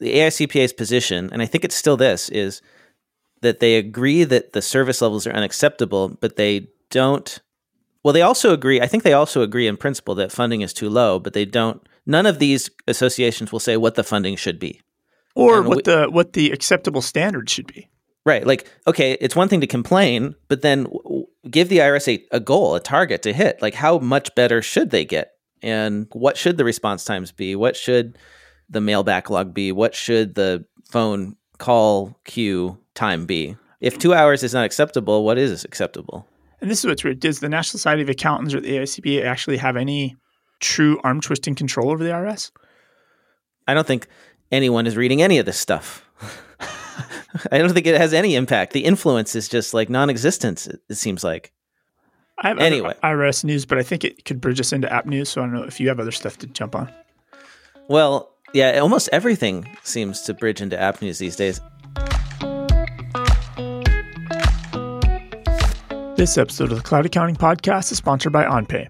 [0.00, 2.62] the AICPA's position, and I think it's still this, is
[3.44, 7.40] that they agree that the service levels are unacceptable, but they don't.
[8.02, 8.80] Well, they also agree.
[8.80, 11.80] I think they also agree in principle that funding is too low, but they don't.
[12.06, 14.80] None of these associations will say what the funding should be,
[15.34, 17.88] or and what we, the what the acceptable standard should be.
[18.26, 18.46] Right.
[18.46, 20.86] Like, okay, it's one thing to complain, but then
[21.50, 23.60] give the IRS a, a goal, a target to hit.
[23.60, 25.32] Like, how much better should they get?
[25.62, 27.54] And what should the response times be?
[27.54, 28.16] What should
[28.70, 29.72] the mail backlog be?
[29.72, 33.56] What should the phone call queue time be?
[33.80, 36.26] If two hours is not acceptable, what is acceptable?
[36.60, 37.20] And this is what's weird.
[37.20, 40.16] Does the National Society of Accountants or the AICPA actually have any
[40.60, 42.50] true arm twisting control over the IRS?
[43.66, 44.06] I don't think
[44.50, 46.08] anyone is reading any of this stuff.
[47.52, 48.72] I don't think it has any impact.
[48.72, 50.68] The influence is just like non-existent.
[50.88, 51.52] It, seems like.
[52.38, 55.28] I have anyway IRS news, but I think it could bridge us into app news.
[55.28, 56.90] So I don't know if you have other stuff to jump on.
[57.88, 61.60] Well, yeah, almost everything seems to bridge into app news these days.
[66.16, 68.88] This episode of the Cloud Accounting Podcast is sponsored by OnPay.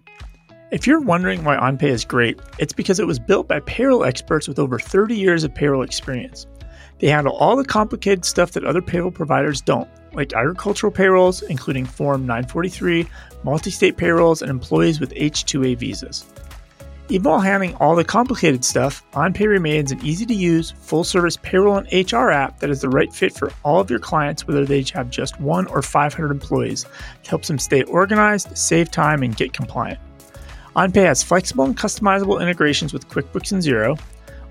[0.71, 4.47] If you're wondering why OnPay is great, it's because it was built by payroll experts
[4.47, 6.47] with over 30 years of payroll experience.
[6.99, 11.87] They handle all the complicated stuff that other payroll providers don't, like agricultural payrolls, including
[11.87, 13.09] Form 943,
[13.43, 16.27] multi state payrolls, and employees with H 2A visas.
[17.11, 21.37] Even while handling all the complicated stuff, OnPay remains an easy to use, full service
[21.37, 24.65] payroll and HR app that is the right fit for all of your clients, whether
[24.65, 26.87] they have just one or 500 employees,
[27.23, 30.01] to help them stay organized, save time, and get compliant.
[30.77, 33.99] OnPay has flexible and customizable integrations with QuickBooks and Xero,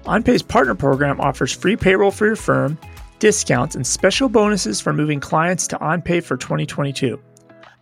[0.06, 2.78] OnPay's partner program offers free payroll for your firm,
[3.20, 7.20] discounts, and special bonuses for moving clients to OnPay for 2022.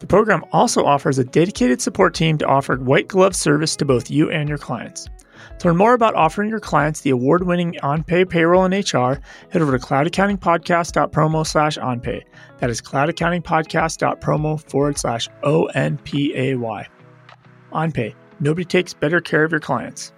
[0.01, 4.09] The program also offers a dedicated support team to offer white glove service to both
[4.09, 5.07] you and your clients.
[5.59, 9.61] To learn more about offering your clients the award winning OnPay payroll and HR, head
[9.61, 12.23] over to cloudaccountingpodcast.promo slash OnPay.
[12.57, 16.87] That is cloudaccountingpodcast.promo forward slash O N P A Y.
[17.71, 18.15] OnPay.
[18.39, 20.13] Nobody takes better care of your clients.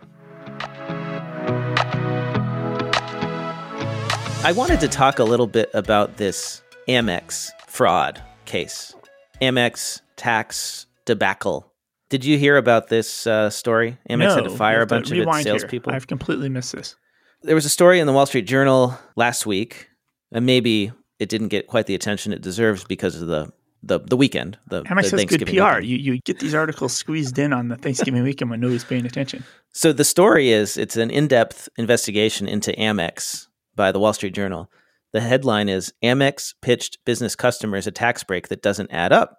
[4.45, 8.95] I wanted to talk a little bit about this Amex fraud case,
[9.41, 11.71] Amex tax debacle.
[12.09, 13.97] Did you hear about this uh, story?
[14.09, 15.91] Amex no, had to fire a bunch of its salespeople.
[15.91, 15.95] Here.
[15.95, 16.95] I've completely missed this.
[17.41, 19.89] There was a story in the Wall Street Journal last week,
[20.31, 23.51] and maybe it didn't get quite the attention it deserves because of the
[23.85, 24.57] the, the weekend.
[24.67, 25.81] The, Amex the has good PR.
[25.81, 29.43] You you get these articles squeezed in on the Thanksgiving weekend when nobody's paying attention.
[29.73, 34.33] So the story is it's an in depth investigation into Amex by the Wall Street
[34.33, 34.69] Journal.
[35.13, 39.37] The headline is Amex pitched business customers a tax break that doesn't add up.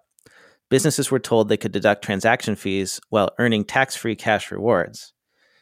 [0.69, 5.13] Businesses were told they could deduct transaction fees while earning tax free cash rewards.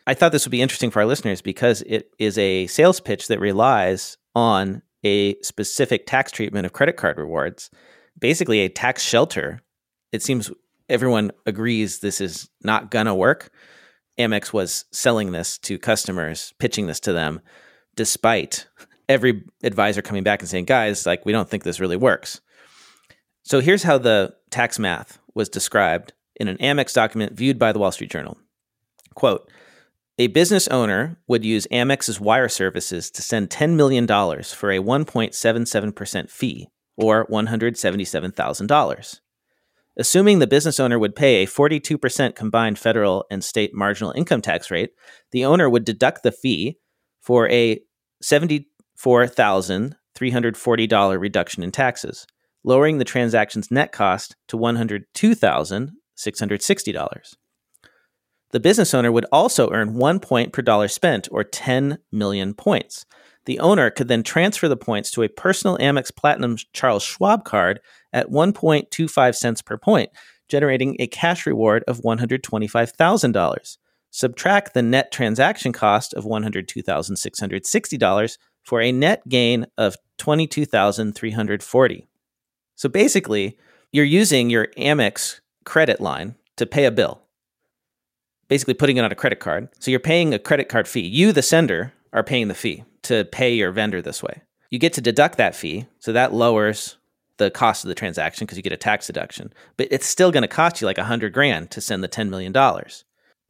[0.05, 3.27] I thought this would be interesting for our listeners because it is a sales pitch
[3.27, 7.69] that relies on a specific tax treatment of credit card rewards,
[8.17, 9.61] basically a tax shelter.
[10.11, 10.51] It seems
[10.89, 13.49] everyone agrees this is not going to work.
[14.19, 17.41] Amex was selling this to customers, pitching this to them
[17.95, 18.67] despite
[19.09, 22.41] every advisor coming back and saying, guys, like, we don't think this really works.
[23.43, 27.79] So here's how the tax math was described in an Amex document viewed by the
[27.79, 28.37] Wall Street Journal.
[29.15, 29.49] Quote,
[30.17, 36.29] a business owner would use Amex's wire services to send $10 million for a 1.77%
[36.29, 39.19] fee, or $177,000.
[39.97, 44.71] Assuming the business owner would pay a 42% combined federal and state marginal income tax
[44.71, 44.91] rate,
[45.31, 46.77] the owner would deduct the fee
[47.19, 47.79] for a
[49.03, 52.25] $74,340 reduction in taxes,
[52.63, 57.35] lowering the transaction's net cost to $102,660.
[58.51, 63.07] The business owner would also earn one point per dollar spent, or 10 million points.
[63.45, 67.81] The owner could then transfer the points to a personal Amex Platinum Charles Schwab card
[68.13, 70.11] at 1.25 cents per point,
[70.47, 73.77] generating a cash reward of $125,000
[74.13, 82.07] subtract the net transaction cost of $102,660 for a net gain of 22,340.
[82.75, 83.57] So basically,
[83.91, 87.21] you're using your Amex credit line to pay a bill.
[88.47, 89.69] Basically putting it on a credit card.
[89.79, 91.01] So you're paying a credit card fee.
[91.01, 94.41] You the sender are paying the fee to pay your vendor this way.
[94.69, 96.97] You get to deduct that fee, so that lowers
[97.37, 99.53] the cost of the transaction because you get a tax deduction.
[99.77, 102.29] But it's still going to cost you like a hundred grand to send the $10
[102.29, 102.53] million.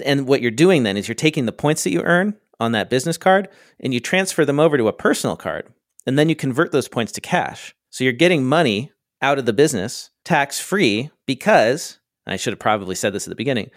[0.06, 2.90] And what you're doing then is you're taking the points that you earn on that
[2.90, 5.68] business card and you transfer them over to a personal card.
[6.06, 7.74] And then you convert those points to cash.
[7.90, 12.96] So you're getting money out of the business tax free because I should have probably
[12.96, 13.70] said this at the beginning.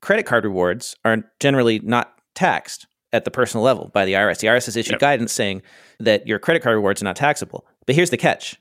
[0.00, 4.40] Credit card rewards are generally not taxed at the personal level by the IRS.
[4.40, 5.00] The IRS has issued yep.
[5.00, 5.62] guidance saying
[6.00, 7.66] that your credit card rewards are not taxable.
[7.86, 8.56] But here's the catch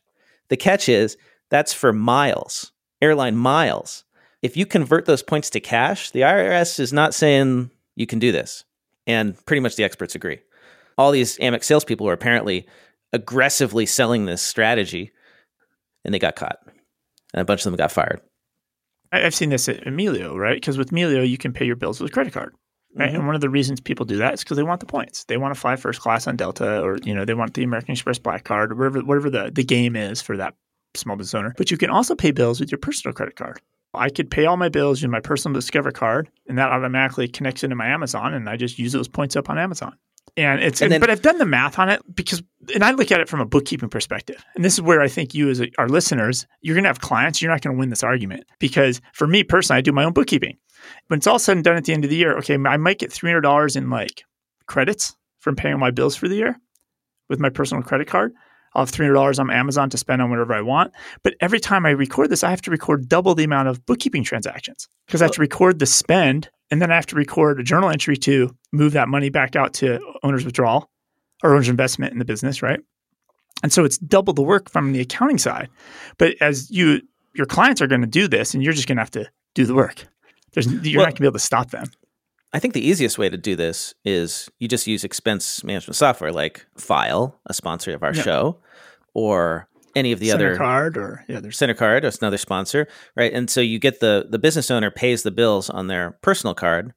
[0.50, 1.18] the catch is
[1.50, 2.72] that's for miles,
[3.02, 4.04] airline miles.
[4.42, 8.32] If you convert those points to cash, the IRS is not saying you can do
[8.32, 8.66] this.
[9.06, 10.40] And pretty much the experts agree.
[10.98, 12.68] All these Amex salespeople were apparently
[13.12, 15.12] aggressively selling this strategy,
[16.06, 16.58] and they got caught.
[17.34, 18.22] And a bunch of them got fired.
[19.12, 20.56] I've seen this at Melio, right?
[20.56, 22.56] Because with Melio, you can pay your bills with a credit card.
[22.96, 23.08] Right.
[23.08, 23.16] Mm-hmm.
[23.18, 25.24] And one of the reasons people do that is because they want the points.
[25.26, 27.94] They want to fly first class on Delta or, you know, they want the American
[27.94, 30.54] Express Black Card or whatever, whatever the, the game is for that
[30.94, 31.54] small business owner.
[31.58, 33.60] But you can also pay bills with your personal credit card.
[33.94, 37.64] I could pay all my bills using my personal Discover card, and that automatically connects
[37.64, 39.96] into my Amazon, and I just use those points up on Amazon.
[40.36, 42.42] And it's, and then, but I've done the math on it because,
[42.74, 44.44] and I look at it from a bookkeeping perspective.
[44.56, 47.02] And this is where I think you, as a, our listeners, you're going to have
[47.02, 48.46] clients, you're not going to win this argument.
[48.58, 50.58] Because for me personally, I do my own bookkeeping.
[51.08, 53.00] When it's all said and done at the end of the year, okay, I might
[53.00, 54.24] get $300 in like
[54.66, 56.60] credits from paying my bills for the year
[57.30, 58.34] with my personal credit card.
[58.76, 60.94] I'll have $300 on Amazon to spend on whatever I want.
[61.24, 64.24] But every time I record this, I have to record double the amount of bookkeeping
[64.24, 67.64] transactions because I have to record the spend and then I have to record a
[67.64, 70.90] journal entry to move that money back out to owner's withdrawal
[71.44, 72.80] or owner's investment in the business, right?
[73.62, 75.70] And so it's double the work from the accounting side.
[76.18, 77.02] But as you,
[77.36, 79.66] your clients are going to do this and you're just going to have to do
[79.66, 80.08] the work.
[80.54, 81.86] There's, you're well, not going to be able to stop them.
[82.54, 86.32] I think the easiest way to do this is you just use expense management software
[86.32, 88.60] like File, a sponsor of our show,
[89.16, 92.88] or any of the Center other card or yeah, there's Center card, that's another sponsor,
[93.16, 93.34] right?
[93.34, 96.94] And so you get the the business owner pays the bills on their personal card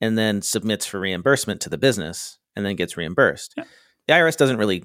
[0.00, 3.54] and then submits for reimbursement to the business and then gets reimbursed.
[3.56, 3.64] Yeah.
[4.08, 4.84] The IRS doesn't really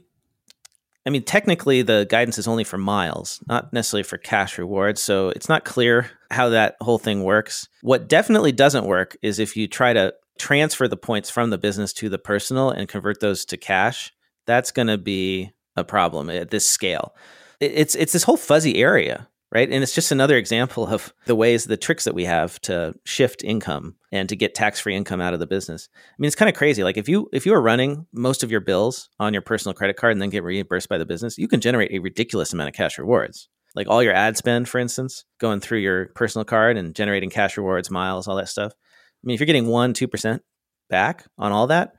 [1.05, 5.01] I mean, technically, the guidance is only for miles, not necessarily for cash rewards.
[5.01, 7.67] So it's not clear how that whole thing works.
[7.81, 11.93] What definitely doesn't work is if you try to transfer the points from the business
[11.93, 14.13] to the personal and convert those to cash.
[14.45, 17.15] That's going to be a problem at this scale.
[17.59, 19.71] It's it's this whole fuzzy area, right?
[19.71, 23.41] And it's just another example of the ways, the tricks that we have to shift
[23.43, 25.87] income and to get tax free income out of the business.
[25.93, 26.83] I mean, it's kind of crazy.
[26.83, 29.95] Like if you if you are running most of your bills on your personal credit
[29.95, 32.75] card and then get reimbursed by the business, you can generate a ridiculous amount of
[32.75, 36.95] cash rewards like all your ad spend, for instance, going through your personal card and
[36.95, 38.71] generating cash rewards, miles, all that stuff.
[38.73, 40.41] I mean, if you're getting one, two percent
[40.89, 41.93] back on all that,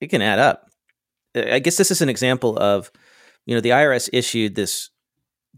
[0.00, 0.66] it can add up.
[1.34, 2.90] I guess this is an example of,
[3.46, 4.90] you know, the IRS issued this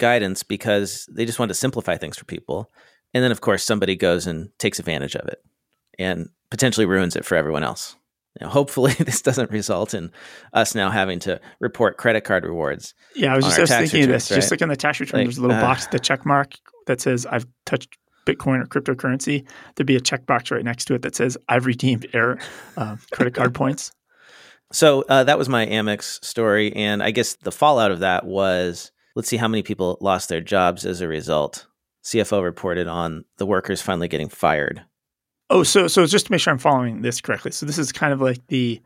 [0.02, 2.72] guidance because they just wanted to simplify things for people.
[3.14, 5.40] And then, of course, somebody goes and takes advantage of it
[5.96, 7.94] and potentially ruins it for everyone else.
[8.40, 10.10] Now, hopefully, this doesn't result in
[10.52, 12.94] us now having to report credit card rewards.
[13.14, 14.30] Yeah, I was just, just thinking returns, of this.
[14.30, 14.36] Right?
[14.38, 16.54] Just like on the tax return, like, there's a little uh, box, the check mark
[16.88, 19.46] that says I've touched Bitcoin or cryptocurrency.
[19.76, 22.40] There'd be a checkbox right next to it that says I've redeemed air
[22.76, 23.92] uh, credit card points.
[24.72, 28.90] So uh, that was my Amex story, and I guess the fallout of that was
[29.14, 31.66] let's see how many people lost their jobs as a result.
[32.04, 34.84] CFO reported on the workers finally getting fired
[35.52, 37.50] Oh, so so just to make sure I'm following this correctly.
[37.50, 38.80] So this is kind of like the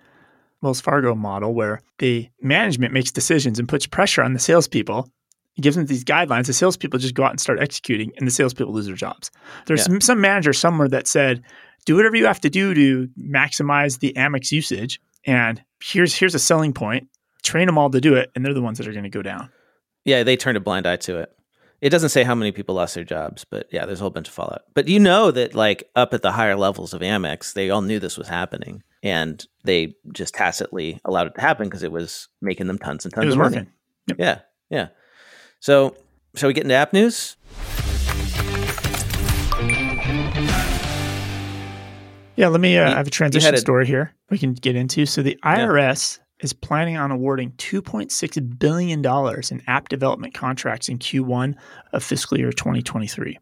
[0.62, 5.08] Wells Fargo model where the management makes decisions and puts pressure on the salespeople.
[5.56, 6.46] It gives them these guidelines.
[6.46, 9.30] The salespeople just go out and start executing, and the salespeople lose their jobs.
[9.66, 9.84] There's yeah.
[9.84, 11.40] some, some manager somewhere that said,
[11.84, 16.40] "Do whatever you have to do to maximize the Amex usage." And here's here's a
[16.40, 17.08] selling point.
[17.44, 19.22] Train them all to do it, and they're the ones that are going to go
[19.22, 19.50] down.
[20.07, 21.33] Yeah, they turned a blind eye to it.
[21.81, 24.29] It doesn't say how many people lost their jobs, but yeah, there's a whole bunch
[24.29, 24.62] of fallout.
[24.73, 27.99] But you know that like up at the higher levels of Amex, they all knew
[27.99, 32.69] this was happening, and they just tacitly allowed it to happen because it was making
[32.69, 33.66] them tons and tons of money.
[34.07, 34.16] Yep.
[34.19, 34.38] Yeah,
[34.71, 34.88] yeah.
[35.59, 35.97] So,
[36.37, 37.37] shall we get into app news?
[42.37, 42.79] Yeah, let me.
[42.79, 45.05] Uh, I have a transition a, story here we can get into.
[45.05, 51.55] So the IRS is planning on awarding $2.6 billion in app development contracts in Q1
[51.92, 53.38] of fiscal year 2023.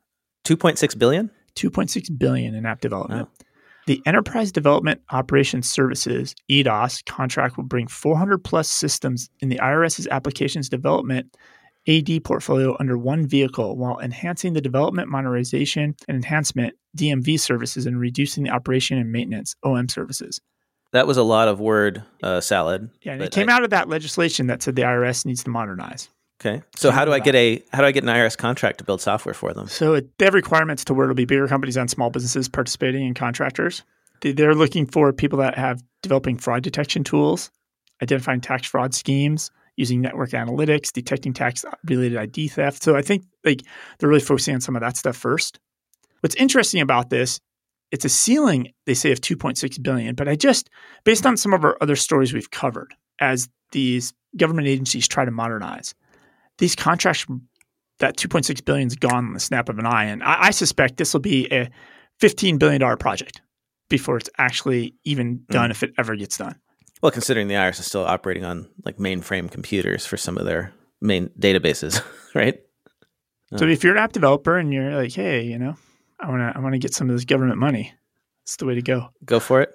[0.47, 1.31] 2.6 billion?
[1.57, 3.29] 2.6 billion in app development.
[3.29, 3.47] Wow.
[3.87, 10.09] The Enterprise Development Operations Services EDOS contract will bring 400 plus systems in the IRS's
[10.09, 11.37] applications development
[11.87, 18.01] AD portfolio under one vehicle while enhancing the development, modernization, and enhancement DMV services and
[18.01, 20.41] reducing the operation and maintenance OM services
[20.95, 22.89] that was a lot of word uh, salad.
[23.03, 25.51] Yeah, and it came I, out of that legislation that said the IRS needs to
[25.51, 26.09] modernize.
[26.41, 28.85] Okay, so how do I get a how do I get an IRS contract to
[28.85, 29.67] build software for them?
[29.67, 33.07] So it, they have requirements to where it'll be bigger companies and small businesses participating
[33.07, 33.83] and contractors.
[34.21, 37.51] They're looking for people that have developing fraud detection tools,
[38.03, 42.83] identifying tax fraud schemes, using network analytics, detecting tax related ID theft.
[42.83, 43.63] So I think like
[43.99, 45.59] they're really focusing on some of that stuff first
[46.25, 47.39] What's interesting about this,
[47.91, 50.15] it's a ceiling, they say, of 2.6 billion.
[50.15, 50.71] But I just,
[51.05, 55.31] based on some of our other stories we've covered, as these government agencies try to
[55.31, 55.95] modernize,
[56.59, 57.27] these contracts,
[58.01, 60.05] that 2.6 billion is gone in the snap of an eye.
[60.05, 61.71] And I, I suspect this will be a
[62.21, 63.41] $15 billion project
[63.89, 65.73] before it's actually even done, mm.
[65.73, 66.57] if it ever gets done.
[67.03, 70.73] Well, considering the IRS is still operating on like mainframe computers for some of their
[71.01, 72.03] main databases,
[72.35, 72.61] right?
[73.57, 75.77] So if you're an app developer and you're like, hey, you know,
[76.25, 77.93] I want to I want to get some of this government money,
[78.45, 79.11] it's the way to go.
[79.25, 79.75] Go for it.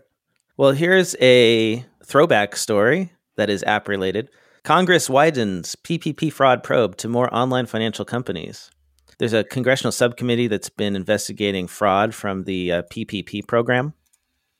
[0.58, 4.30] Well, here's a throwback story that is app related.
[4.64, 8.72] Congress widens PPP fraud probe to more online financial companies.
[9.20, 13.94] There's a congressional subcommittee that's been investigating fraud from the uh, PPP program.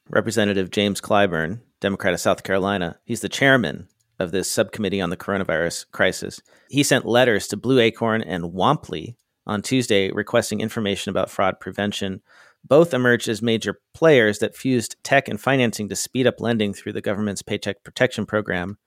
[0.10, 3.88] Representative James Clyburn, Democrat of South Carolina, he's the chairman
[4.20, 6.42] of this subcommittee on the coronavirus crisis.
[6.70, 9.16] He sent letters to Blue Acorn and Womply
[9.50, 12.22] on Tuesday requesting information about fraud prevention.
[12.64, 16.94] Both emerged as major players that fused tech and financing to speed up lending through
[16.94, 18.78] the government's Paycheck Protection Program.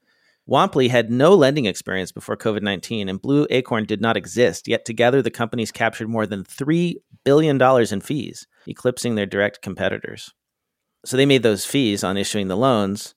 [0.48, 4.84] Womply had no lending experience before COVID 19, and Blue Acorn did not exist, yet
[4.84, 7.60] together the companies captured more than $3 billion
[7.92, 10.32] in fees, eclipsing their direct competitors.
[11.04, 13.14] So they made those fees on issuing the loans,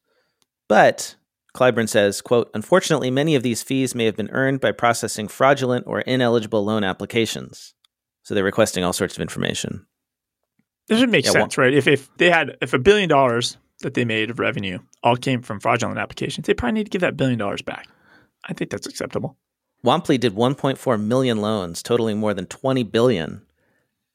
[0.68, 1.16] but
[1.56, 5.88] Clyburn says, quote, unfortunately, many of these fees may have been earned by processing fraudulent
[5.88, 7.74] or ineligible loan applications.
[8.24, 9.86] So they're requesting all sorts of information.
[10.88, 11.74] This would make yeah, sense, well, right?
[11.74, 15.42] If, if they had, if a billion dollars that they made of revenue all came
[15.42, 17.88] from fraudulent applications, they probably need to give that billion dollars back.
[18.44, 19.38] I think that's acceptable.
[19.84, 23.44] Womply did 1.4 million loans, totaling more than 20 billion,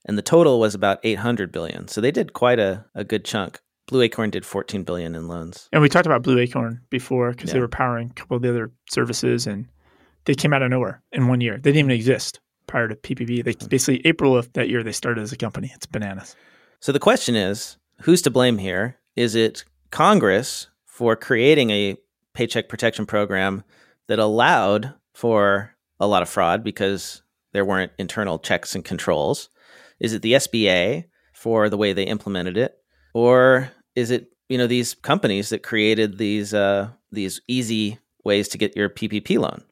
[0.05, 1.89] and the total was about 800 billion.
[1.89, 3.61] So they did quite a, a good chunk.
[3.91, 5.69] Blue Acorn did 14 billion in loans.
[5.73, 7.55] And we talked about Blue Acorn before because yeah.
[7.55, 9.67] they were powering a couple of the other services, and
[10.27, 11.55] they came out of nowhere in one year.
[11.55, 12.39] They didn't even exist
[12.69, 13.43] prior to PPP.
[13.43, 13.67] They hmm.
[13.67, 15.73] basically April of that year they started as a company.
[15.75, 16.37] It's bananas.
[16.79, 18.97] So the question is, who's to blame here?
[19.17, 21.97] Is it Congress for creating a
[22.33, 23.65] paycheck protection program
[24.07, 27.23] that allowed for a lot of fraud because
[27.53, 29.51] there weren't internal checks and controls?
[29.99, 32.77] Is it the SBA for the way they implemented it?
[33.15, 38.59] Or is it, you know, these companies that created these uh, these easy ways to
[38.59, 39.63] get your PPP loan?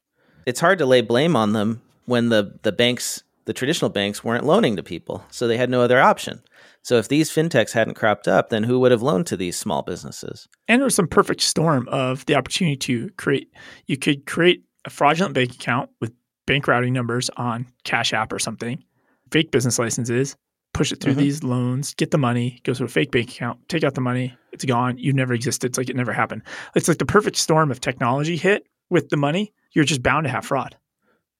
[0.46, 4.46] It's hard to lay blame on them when the the banks, the traditional banks weren't
[4.46, 6.42] loaning to people, so they had no other option.
[6.82, 9.82] So if these fintechs hadn't cropped up, then who would have loaned to these small
[9.82, 10.48] businesses?
[10.68, 13.52] And there was some perfect storm of the opportunity to create.
[13.86, 16.12] You could create a fraudulent bank account with
[16.46, 18.82] bank routing numbers on Cash App or something,
[19.30, 20.36] fake business licenses,
[20.72, 21.22] push it through mm-hmm.
[21.22, 24.36] these loans, get the money, goes to a fake bank account, take out the money,
[24.52, 24.98] it's gone.
[24.98, 25.68] You never existed.
[25.68, 26.42] It's like it never happened.
[26.74, 29.52] It's like the perfect storm of technology hit with the money.
[29.72, 30.76] You're just bound to have fraud.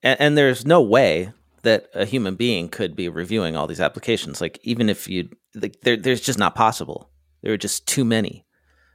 [0.02, 4.40] And, and there's no way that a human being could be reviewing all these applications.
[4.40, 7.10] Like even if you, like, there, there's just not possible.
[7.42, 8.44] There are just too many.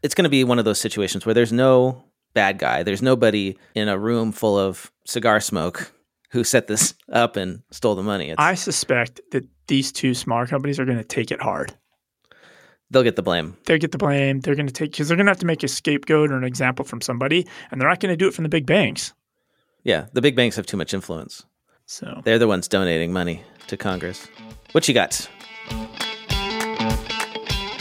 [0.01, 2.03] It's going to be one of those situations where there's no
[2.33, 2.83] bad guy.
[2.83, 5.92] There's nobody in a room full of cigar smoke
[6.33, 8.31] who set this up and stole the money.
[8.31, 11.75] It's, I suspect that these two smaller companies are going to take it hard.
[12.89, 13.55] They'll get the blame.
[13.65, 14.39] They'll get the blame.
[14.39, 16.43] They're going to take because they're going to have to make a scapegoat or an
[16.43, 19.13] example from somebody, and they're not going to do it from the big banks.
[19.83, 21.45] Yeah, the big banks have too much influence.
[21.85, 24.27] So they're the ones donating money to Congress.
[24.71, 25.29] What you got?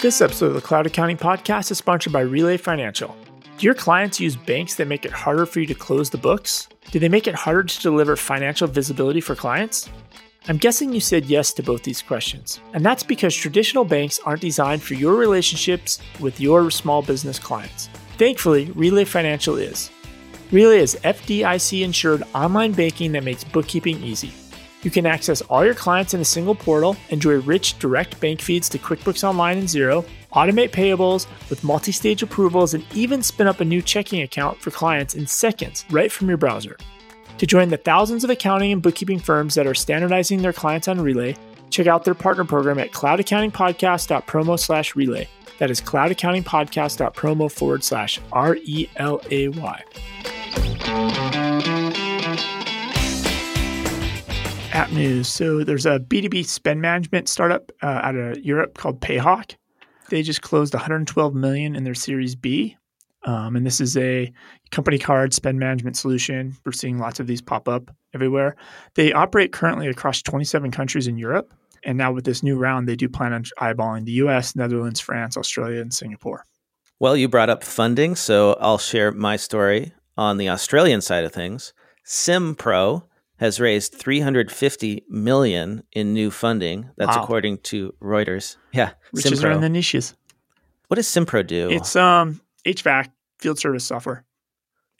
[0.03, 3.16] This episode of the Cloud Accounting Podcast is sponsored by Relay Financial.
[3.63, 6.67] Do your clients use banks that make it harder for you to close the books?
[6.91, 9.89] Do they make it harder to deliver financial visibility for clients?
[10.49, 14.41] I'm guessing you said yes to both these questions, and that's because traditional banks aren't
[14.41, 17.89] designed for your relationships with your small business clients.
[18.19, 19.93] Thankfully, Relay Financial is.
[20.51, 24.33] Relay is FDIC insured online banking that makes bookkeeping easy.
[24.83, 28.69] You can access all your clients in a single portal, enjoy rich direct bank feeds
[28.71, 33.61] to QuickBooks Online and Xero, automate payables with multi stage approvals, and even spin up
[33.61, 36.76] a new checking account for clients in seconds right from your browser.
[37.39, 41.01] To join the thousands of accounting and bookkeeping firms that are standardizing their clients on
[41.01, 41.37] Relay,
[41.72, 45.28] check out their partner program at cloudaccountingpodcast.promo slash relay.
[45.59, 49.83] That is cloudaccountingpodcast.promo forward slash R E L A Y.
[54.72, 55.28] App news.
[55.28, 59.57] So there's a B2B spend management startup uh, out of Europe called Payhawk.
[60.13, 62.77] They just closed 112 million in their Series B.
[63.25, 64.31] Um, and this is a
[64.71, 66.55] company card spend management solution.
[66.67, 68.57] We're seeing lots of these pop up everywhere.
[68.95, 71.55] They operate currently across 27 countries in Europe.
[71.83, 75.39] And now with this new round, they do plan on eyeballing the US, Netherlands, France,
[75.39, 76.45] Australia, and Singapore.
[77.01, 81.33] Well, you brought up funding, so I'll share my story on the Australian side of
[81.33, 81.73] things.
[82.07, 83.05] SimPro
[83.43, 86.88] has raised 350 million in new funding.
[86.97, 87.24] That's Wow.
[87.24, 88.57] according to Reuters.
[88.72, 90.14] Yeah, Riches are in the niches.
[90.86, 91.68] what does Simpro do?
[91.70, 94.24] It's um HVAC field service software.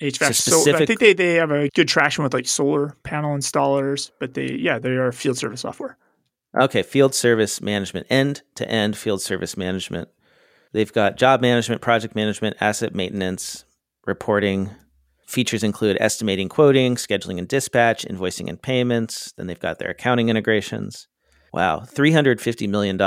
[0.01, 0.35] HVAC.
[0.35, 4.11] So So, I think they, they have a good traction with like solar panel installers,
[4.19, 5.97] but they yeah they are field service software.
[6.61, 10.09] Okay, field service management, end to end field service management.
[10.73, 13.65] They've got job management, project management, asset maintenance,
[14.07, 14.71] reporting.
[15.33, 19.33] Features include estimating, quoting, scheduling and dispatch, invoicing and payments.
[19.39, 21.09] Then they've got their accounting integrations.
[21.55, 22.99] Wow, $350 million.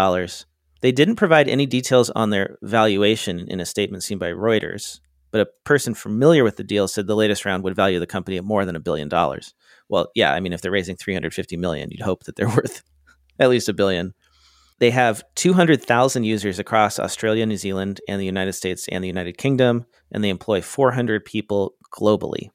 [0.82, 5.42] They didn't provide any details on their valuation in a statement seen by Reuters, but
[5.42, 8.44] a person familiar with the deal said the latest round would value the company at
[8.44, 9.54] more than a billion dollars.
[9.88, 12.82] Well, yeah, I mean, if they're raising 350 million, you'd hope that they're worth
[13.40, 14.16] at least a billion.
[14.80, 19.38] They have 200,000 users across Australia, New Zealand, and the United States and the United
[19.38, 22.50] Kingdom, and they employ 400 people globally.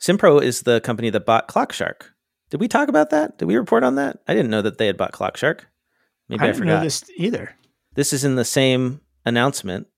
[0.00, 2.12] Simpro is the company that bought ClockShark.
[2.50, 3.38] Did we talk about that?
[3.38, 4.18] Did we report on that?
[4.26, 5.60] I didn't know that they had bought ClockShark.
[6.28, 6.66] Maybe I, I forgot.
[6.66, 7.56] know this either.
[7.94, 9.88] This is in the same announcement.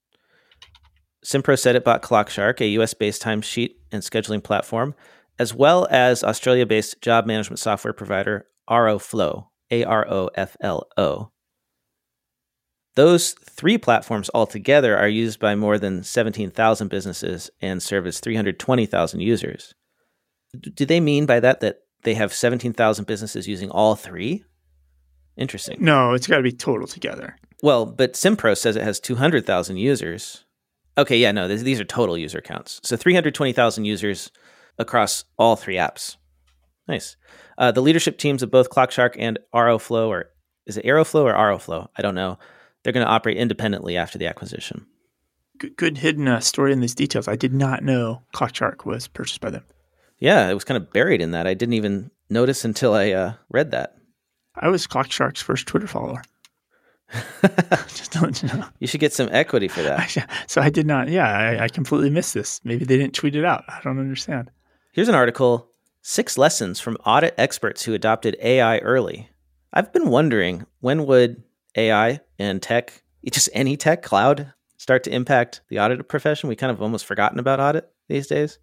[1.24, 4.94] Simpro said it bought ClockShark, a US based timesheet and scheduling platform,
[5.38, 10.88] as well as Australia based job management software provider AroFlo, A R O F L
[10.96, 11.31] O.
[12.94, 19.74] Those three platforms altogether are used by more than 17,000 businesses and service 320,000 users.
[20.60, 24.44] Do they mean by that that they have 17,000 businesses using all three?
[25.36, 25.78] Interesting.
[25.80, 27.36] No, it's got to be total together.
[27.62, 30.44] Well, but Simpro says it has 200,000 users.
[30.98, 32.80] Okay, yeah, no, these, these are total user counts.
[32.84, 34.30] So 320,000 users
[34.78, 36.16] across all three apps.
[36.86, 37.16] Nice.
[37.56, 40.30] Uh, the leadership teams of both ClockShark and Aeroflow, or
[40.66, 41.88] is it Aeroflow or Aeroflow?
[41.96, 42.38] I don't know.
[42.82, 44.86] They're going to operate independently after the acquisition.
[45.58, 47.28] Good, good hidden uh, story in these details.
[47.28, 49.64] I did not know ClockShark was purchased by them.
[50.18, 51.46] Yeah, it was kind of buried in that.
[51.46, 53.96] I didn't even notice until I uh, read that.
[54.54, 56.22] I was ClockShark's first Twitter follower.
[57.42, 58.64] Just let you know.
[58.78, 60.16] You should get some equity for that.
[60.46, 61.08] So I did not.
[61.08, 62.60] Yeah, I, I completely missed this.
[62.64, 63.64] Maybe they didn't tweet it out.
[63.68, 64.50] I don't understand.
[64.92, 65.70] Here's an article
[66.02, 69.28] Six Lessons from Audit Experts Who Adopted AI Early.
[69.72, 71.42] I've been wondering when would
[71.76, 76.48] AI and tech, just any tech, cloud, start to impact the audit profession?
[76.48, 78.58] We kind of almost forgotten about audit these days.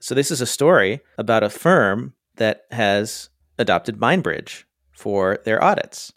[0.00, 3.28] So, this is a story about a firm that has
[3.58, 6.12] adopted MindBridge for their audits.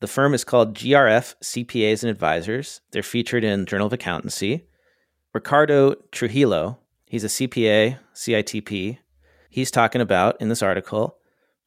[0.00, 2.82] The firm is called GRF CPAs and Advisors.
[2.92, 4.66] They're featured in Journal of Accountancy.
[5.32, 8.98] Ricardo Trujillo, he's a CPA, CITP.
[9.50, 11.16] He's talking about in this article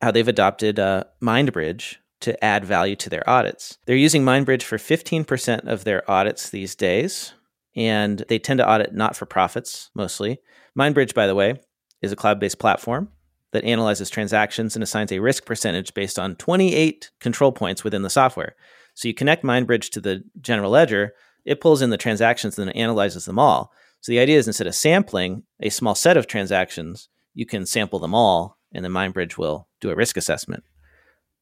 [0.01, 3.77] how they've adopted uh, MindBridge to add value to their audits.
[3.85, 7.33] They're using MindBridge for 15% of their audits these days,
[7.75, 10.39] and they tend to audit not for profits mostly.
[10.77, 11.55] MindBridge, by the way,
[12.01, 13.09] is a cloud based platform
[13.51, 18.09] that analyzes transactions and assigns a risk percentage based on 28 control points within the
[18.09, 18.55] software.
[18.93, 21.13] So you connect MindBridge to the general ledger,
[21.45, 23.71] it pulls in the transactions and then analyzes them all.
[24.01, 27.99] So the idea is instead of sampling a small set of transactions, you can sample
[27.99, 30.63] them all, and then MindBridge will do a risk assessment.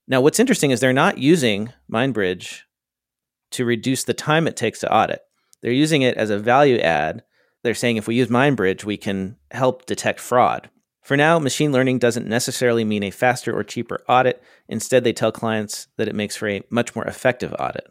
[0.08, 2.62] Now, what's interesting is they're not using MindBridge
[3.52, 5.22] to reduce the time it takes to audit.
[5.62, 7.24] They're using it as a value add.
[7.64, 10.70] They're saying if we use MindBridge, we can help detect fraud.
[11.02, 14.44] For now, machine learning doesn't necessarily mean a faster or cheaper audit.
[14.68, 17.88] Instead, they tell clients that it makes for a much more effective audit.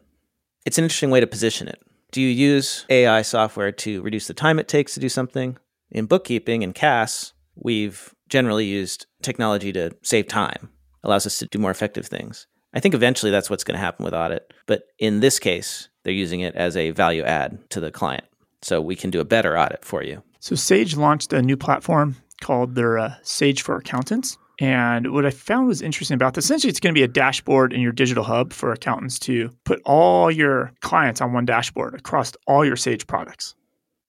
[0.64, 1.80] It's an interesting way to position it.
[2.12, 5.56] Do you use AI software to reduce the time it takes to do something?
[5.90, 10.70] In bookkeeping and CAS, we've generally used technology to save time,
[11.06, 12.46] allows us to do more effective things.
[12.74, 14.52] I think eventually that's what's going to happen with audit.
[14.66, 18.24] But in this case, they're using it as a value add to the client.
[18.60, 20.22] So we can do a better audit for you.
[20.40, 24.36] So Sage launched a new platform called their uh, Sage for Accountants.
[24.58, 27.72] And what I found was interesting about this, essentially, it's going to be a dashboard
[27.72, 32.32] in your digital hub for accountants to put all your clients on one dashboard across
[32.46, 33.55] all your Sage products.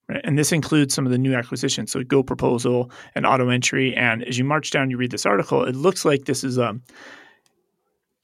[0.08, 0.20] Right?
[0.24, 3.96] And this includes some of the new acquisitions, so GoProposal and AutoEntry.
[3.96, 6.82] And as you march down, you read this article, it looks like this is um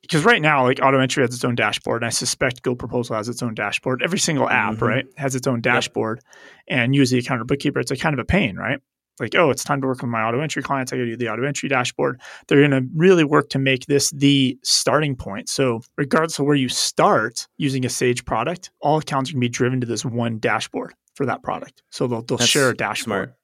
[0.03, 3.43] because right now, like AutoEntry has its own dashboard, and I suspect GoProposal has its
[3.43, 4.03] own dashboard.
[4.03, 4.83] Every single app, Mhm.
[4.83, 6.21] right, has its own dashboard.
[6.69, 8.79] And use the accountant bookkeeper, it's a kind of a pain, right?
[9.19, 10.93] Like, oh, it's time to work with my auto entry clients.
[10.93, 12.21] I go to do the auto entry dashboard.
[12.49, 15.49] They're going to really work to make this the starting point.
[15.49, 19.81] So, regardless of where you start using a Sage product, all accounts can be driven
[19.81, 21.83] to this one dashboard for that product.
[21.91, 23.35] So they'll, they'll That's share a dashboard Smart.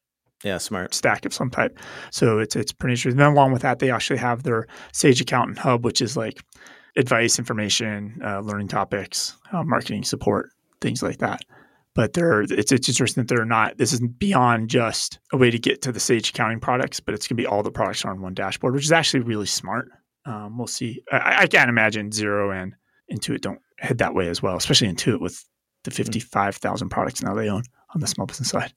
[0.43, 0.95] Yeah, smart.
[0.95, 1.79] stack of some type.
[2.13, 3.19] So it's it's pretty interesting.
[3.19, 6.41] Then along with that, they actually have their Sage Accountant Hub, which is like
[6.97, 10.51] advice, information, uh, learning topics, uh, marketing support,
[10.81, 11.43] things like that.
[11.95, 15.59] but they're it's, it's interesting that they're not this is beyond just a way to
[15.59, 18.11] get to the sage accounting products but it's going to be all the products are
[18.11, 19.89] on one dashboard which is actually really smart
[20.27, 22.75] um, we'll see I, I, can't imagine Xero and
[23.13, 25.45] intuit don't head that way as well especially intuit with
[25.85, 26.19] the hmm.
[26.19, 27.63] 55000 products now they own
[27.95, 28.73] on the small business side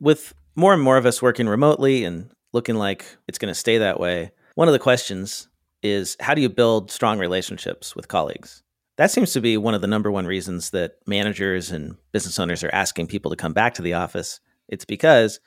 [0.00, 3.78] with more and more of us working remotely and looking like it's going to stay
[3.78, 5.48] that way one of the questions
[5.82, 8.62] is how do you build strong relationships with colleagues
[8.96, 12.64] that seems to be one of the number one reasons that managers and business owners
[12.64, 14.40] are asking people to come back to the office.
[14.68, 15.38] It's because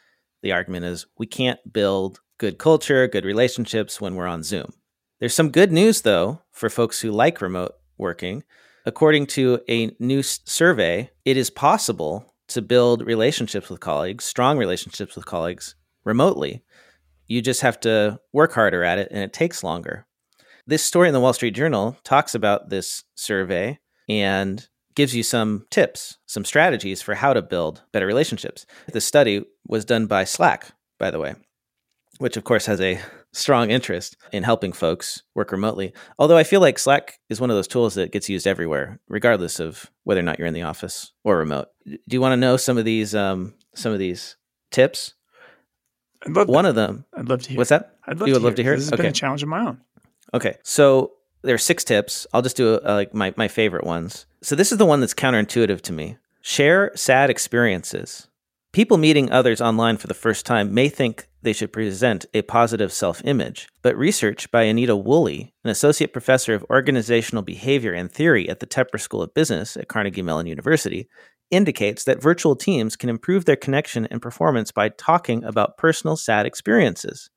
[0.44, 4.72] the argument is we can't build good culture, good relationships when we're on Zoom.
[5.20, 8.44] There's some good news, though, for folks who like remote working.
[8.90, 15.16] According to a new survey, it is possible to build relationships with colleagues, strong relationships
[15.16, 15.76] with colleagues
[16.06, 16.64] remotely.
[17.28, 20.08] You just have to work harder at it and it takes longer.
[20.66, 23.78] This story in the Wall Street Journal talks about this survey
[24.08, 28.66] and gives you some tips, some strategies for how to build better relationships.
[28.92, 31.36] The study was done by Slack, by the way,
[32.18, 33.00] which of course has a
[33.32, 35.94] strong interest in helping folks work remotely.
[36.18, 39.60] Although I feel like Slack is one of those tools that gets used everywhere, regardless
[39.60, 41.68] of whether or not you're in the office or remote.
[41.86, 44.36] Do you want to know some of these um, some of these
[44.72, 45.14] tips?
[46.26, 47.06] I'd love one of them.
[47.14, 47.58] I'd love to hear.
[47.58, 47.96] What's that?
[48.06, 48.76] I'd love you would love to hear.
[48.76, 49.04] This has okay.
[49.04, 49.82] been a challenge of my own.
[50.34, 51.14] Okay, so
[51.44, 52.28] there are six tips.
[52.34, 54.26] I'll just do a, like my my favorite ones.
[54.42, 56.18] So this is the one that's counterintuitive to me.
[56.42, 58.28] Share sad experiences.
[58.72, 62.94] People meeting others online for the first time may think they should present a positive
[62.94, 68.48] self image, but research by Anita Woolley, an associate professor of organizational behavior and theory
[68.48, 71.10] at the Tepper School of Business at Carnegie Mellon University,
[71.50, 76.46] indicates that virtual teams can improve their connection and performance by talking about personal sad
[76.46, 77.32] experiences.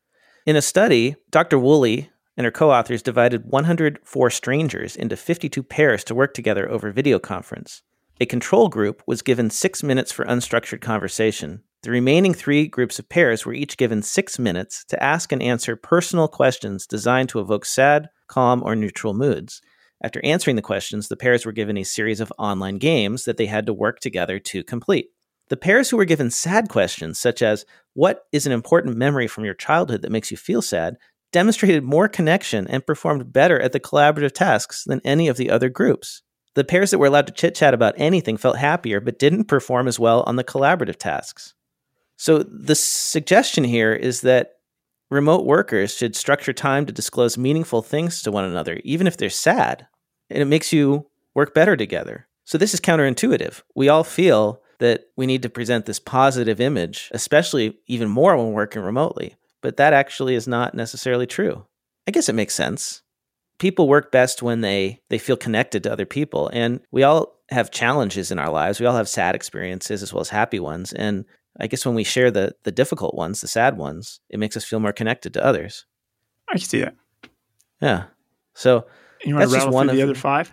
[0.45, 1.59] In a study, Dr.
[1.59, 6.93] Woolley and her co authors divided 104 strangers into 52 pairs to work together over
[6.93, 7.81] video conference.
[8.23, 11.65] A control group was given six minutes for unstructured conversation.
[11.83, 15.75] The remaining three groups of pairs were each given six minutes to ask and answer
[15.75, 19.61] personal questions designed to evoke sad, calm, or neutral moods.
[20.05, 23.47] After answering the questions, the pairs were given a series of online games that they
[23.47, 25.09] had to work together to complete.
[25.49, 29.45] The pairs who were given sad questions, such as, What is an important memory from
[29.45, 30.97] your childhood that makes you feel sad?
[31.33, 35.69] demonstrated more connection and performed better at the collaborative tasks than any of the other
[35.69, 36.23] groups.
[36.55, 39.89] The pairs that were allowed to chit chat about anything felt happier but didn't perform
[39.89, 41.55] as well on the collaborative tasks.
[42.17, 44.57] So, the suggestion here is that
[45.11, 49.31] remote workers should structure time to disclose meaningful things to one another, even if they're
[49.31, 49.87] sad,
[50.31, 52.29] and it makes you work better together.
[52.45, 53.63] So, this is counterintuitive.
[53.75, 58.53] We all feel that we need to present this positive image, especially even more when
[58.53, 61.65] working remotely but that actually is not necessarily true.
[62.07, 63.01] I guess it makes sense.
[63.59, 67.71] People work best when they they feel connected to other people and we all have
[67.71, 68.81] challenges in our lives.
[68.81, 71.25] We all have sad experiences as well as happy ones and
[71.61, 74.65] I guess when we share the the difficult ones, the sad ones, it makes us
[74.65, 75.85] feel more connected to others.
[76.49, 76.97] I can see that.
[77.81, 78.05] Yeah.
[78.55, 78.87] So
[79.25, 80.53] you want to rattle one through the other five?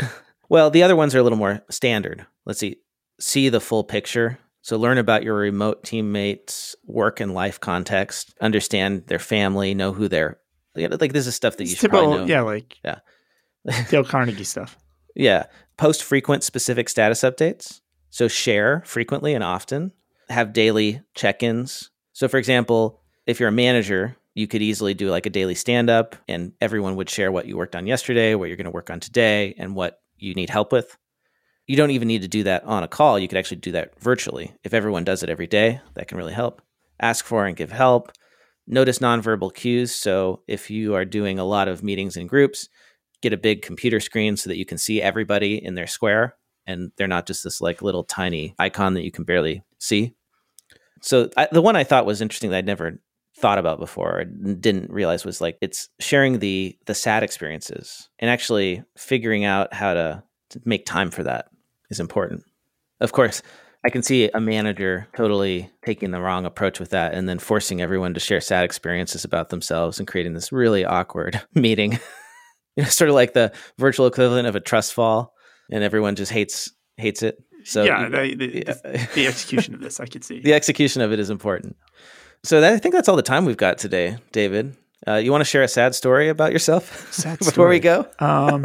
[0.48, 2.26] well, the other ones are a little more standard.
[2.44, 2.76] Let's see.
[3.20, 4.38] See the full picture.
[4.62, 10.08] So learn about your remote teammates' work and life context, understand their family, know who
[10.08, 10.38] they're
[10.76, 11.12] like.
[11.12, 12.24] This is stuff that you should typical, know.
[12.24, 13.00] Yeah, like yeah,
[13.90, 14.76] Dale Carnegie stuff.
[15.14, 15.46] Yeah,
[15.76, 17.80] post frequent specific status updates.
[18.10, 19.92] So share frequently and often.
[20.28, 21.90] Have daily check-ins.
[22.12, 25.88] So for example, if you're a manager, you could easily do like a daily stand
[25.88, 28.90] up and everyone would share what you worked on yesterday, what you're going to work
[28.90, 30.96] on today, and what you need help with
[31.66, 33.18] you don't even need to do that on a call.
[33.18, 34.54] You could actually do that virtually.
[34.62, 36.62] If everyone does it every day, that can really help.
[37.00, 38.12] Ask for and give help.
[38.66, 39.94] Notice nonverbal cues.
[39.94, 42.68] So if you are doing a lot of meetings in groups,
[43.22, 46.36] get a big computer screen so that you can see everybody in their square
[46.66, 50.14] and they're not just this like little tiny icon that you can barely see.
[51.00, 53.00] So I, the one I thought was interesting that I'd never
[53.38, 58.30] thought about before or didn't realize was like it's sharing the the sad experiences and
[58.30, 61.48] actually figuring out how to, to make time for that
[61.90, 62.44] is important.
[63.00, 63.42] Of course,
[63.86, 67.80] I can see a manager totally taking the wrong approach with that and then forcing
[67.80, 71.92] everyone to share sad experiences about themselves and creating this really awkward meeting.
[72.76, 75.34] you know, sort of like the virtual equivalent of a trust fall
[75.70, 77.38] and everyone just hates hates it.
[77.62, 79.06] So yeah, the, the, yeah.
[79.14, 80.40] the execution of this I could see.
[80.42, 81.76] The execution of it is important.
[82.42, 84.76] So that, I think that's all the time we've got today, David.
[85.06, 87.76] Uh, you want to share a sad story about yourself sad before story.
[87.76, 88.08] we go?
[88.18, 88.64] Um,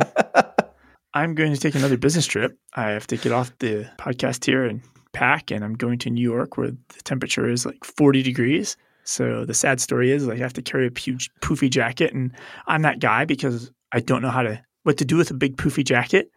[1.14, 2.58] I'm going to take another business trip.
[2.74, 4.82] I have to get off the podcast here and
[5.14, 8.78] pack, and I'm going to New York where the temperature is like 40 degrees.
[9.04, 12.32] So the sad story is like I have to carry a huge poofy jacket, and
[12.68, 15.58] I'm that guy because I don't know how to what to do with a big
[15.58, 16.32] poofy jacket.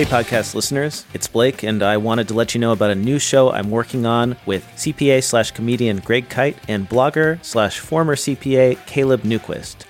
[0.00, 3.18] Hey, podcast listeners, it's Blake, and I wanted to let you know about a new
[3.18, 8.86] show I'm working on with CPA slash comedian Greg Kite and blogger slash former CPA
[8.86, 9.84] Caleb Newquist.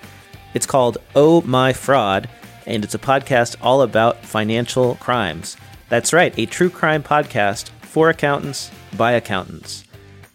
[0.53, 2.29] It's called Oh My Fraud,
[2.67, 5.57] and it's a podcast all about financial crimes.
[5.89, 9.85] That's right, a true crime podcast for accountants by accountants.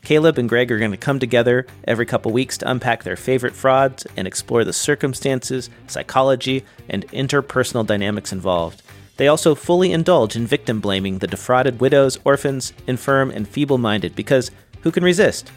[0.06, 3.56] Caleb and Greg are going to come together every couple weeks to unpack their favorite
[3.56, 8.82] frauds and explore the circumstances, psychology, and interpersonal dynamics involved.
[9.18, 14.16] They also fully indulge in victim blaming the defrauded widows, orphans, infirm, and feeble minded
[14.16, 14.52] because
[14.82, 15.52] who can resist?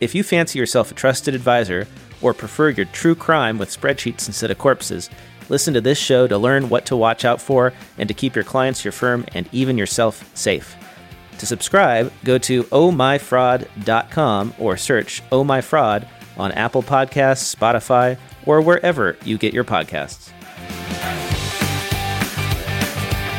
[0.00, 1.86] If you fancy yourself a trusted advisor
[2.20, 5.08] or prefer your true crime with spreadsheets instead of corpses,
[5.48, 8.44] Listen to this show to learn what to watch out for and to keep your
[8.44, 10.76] clients, your firm, and even yourself safe.
[11.38, 16.06] To subscribe, go to ohmyfraud.com or search Oh My Fraud
[16.36, 20.32] on Apple Podcasts, Spotify, or wherever you get your podcasts.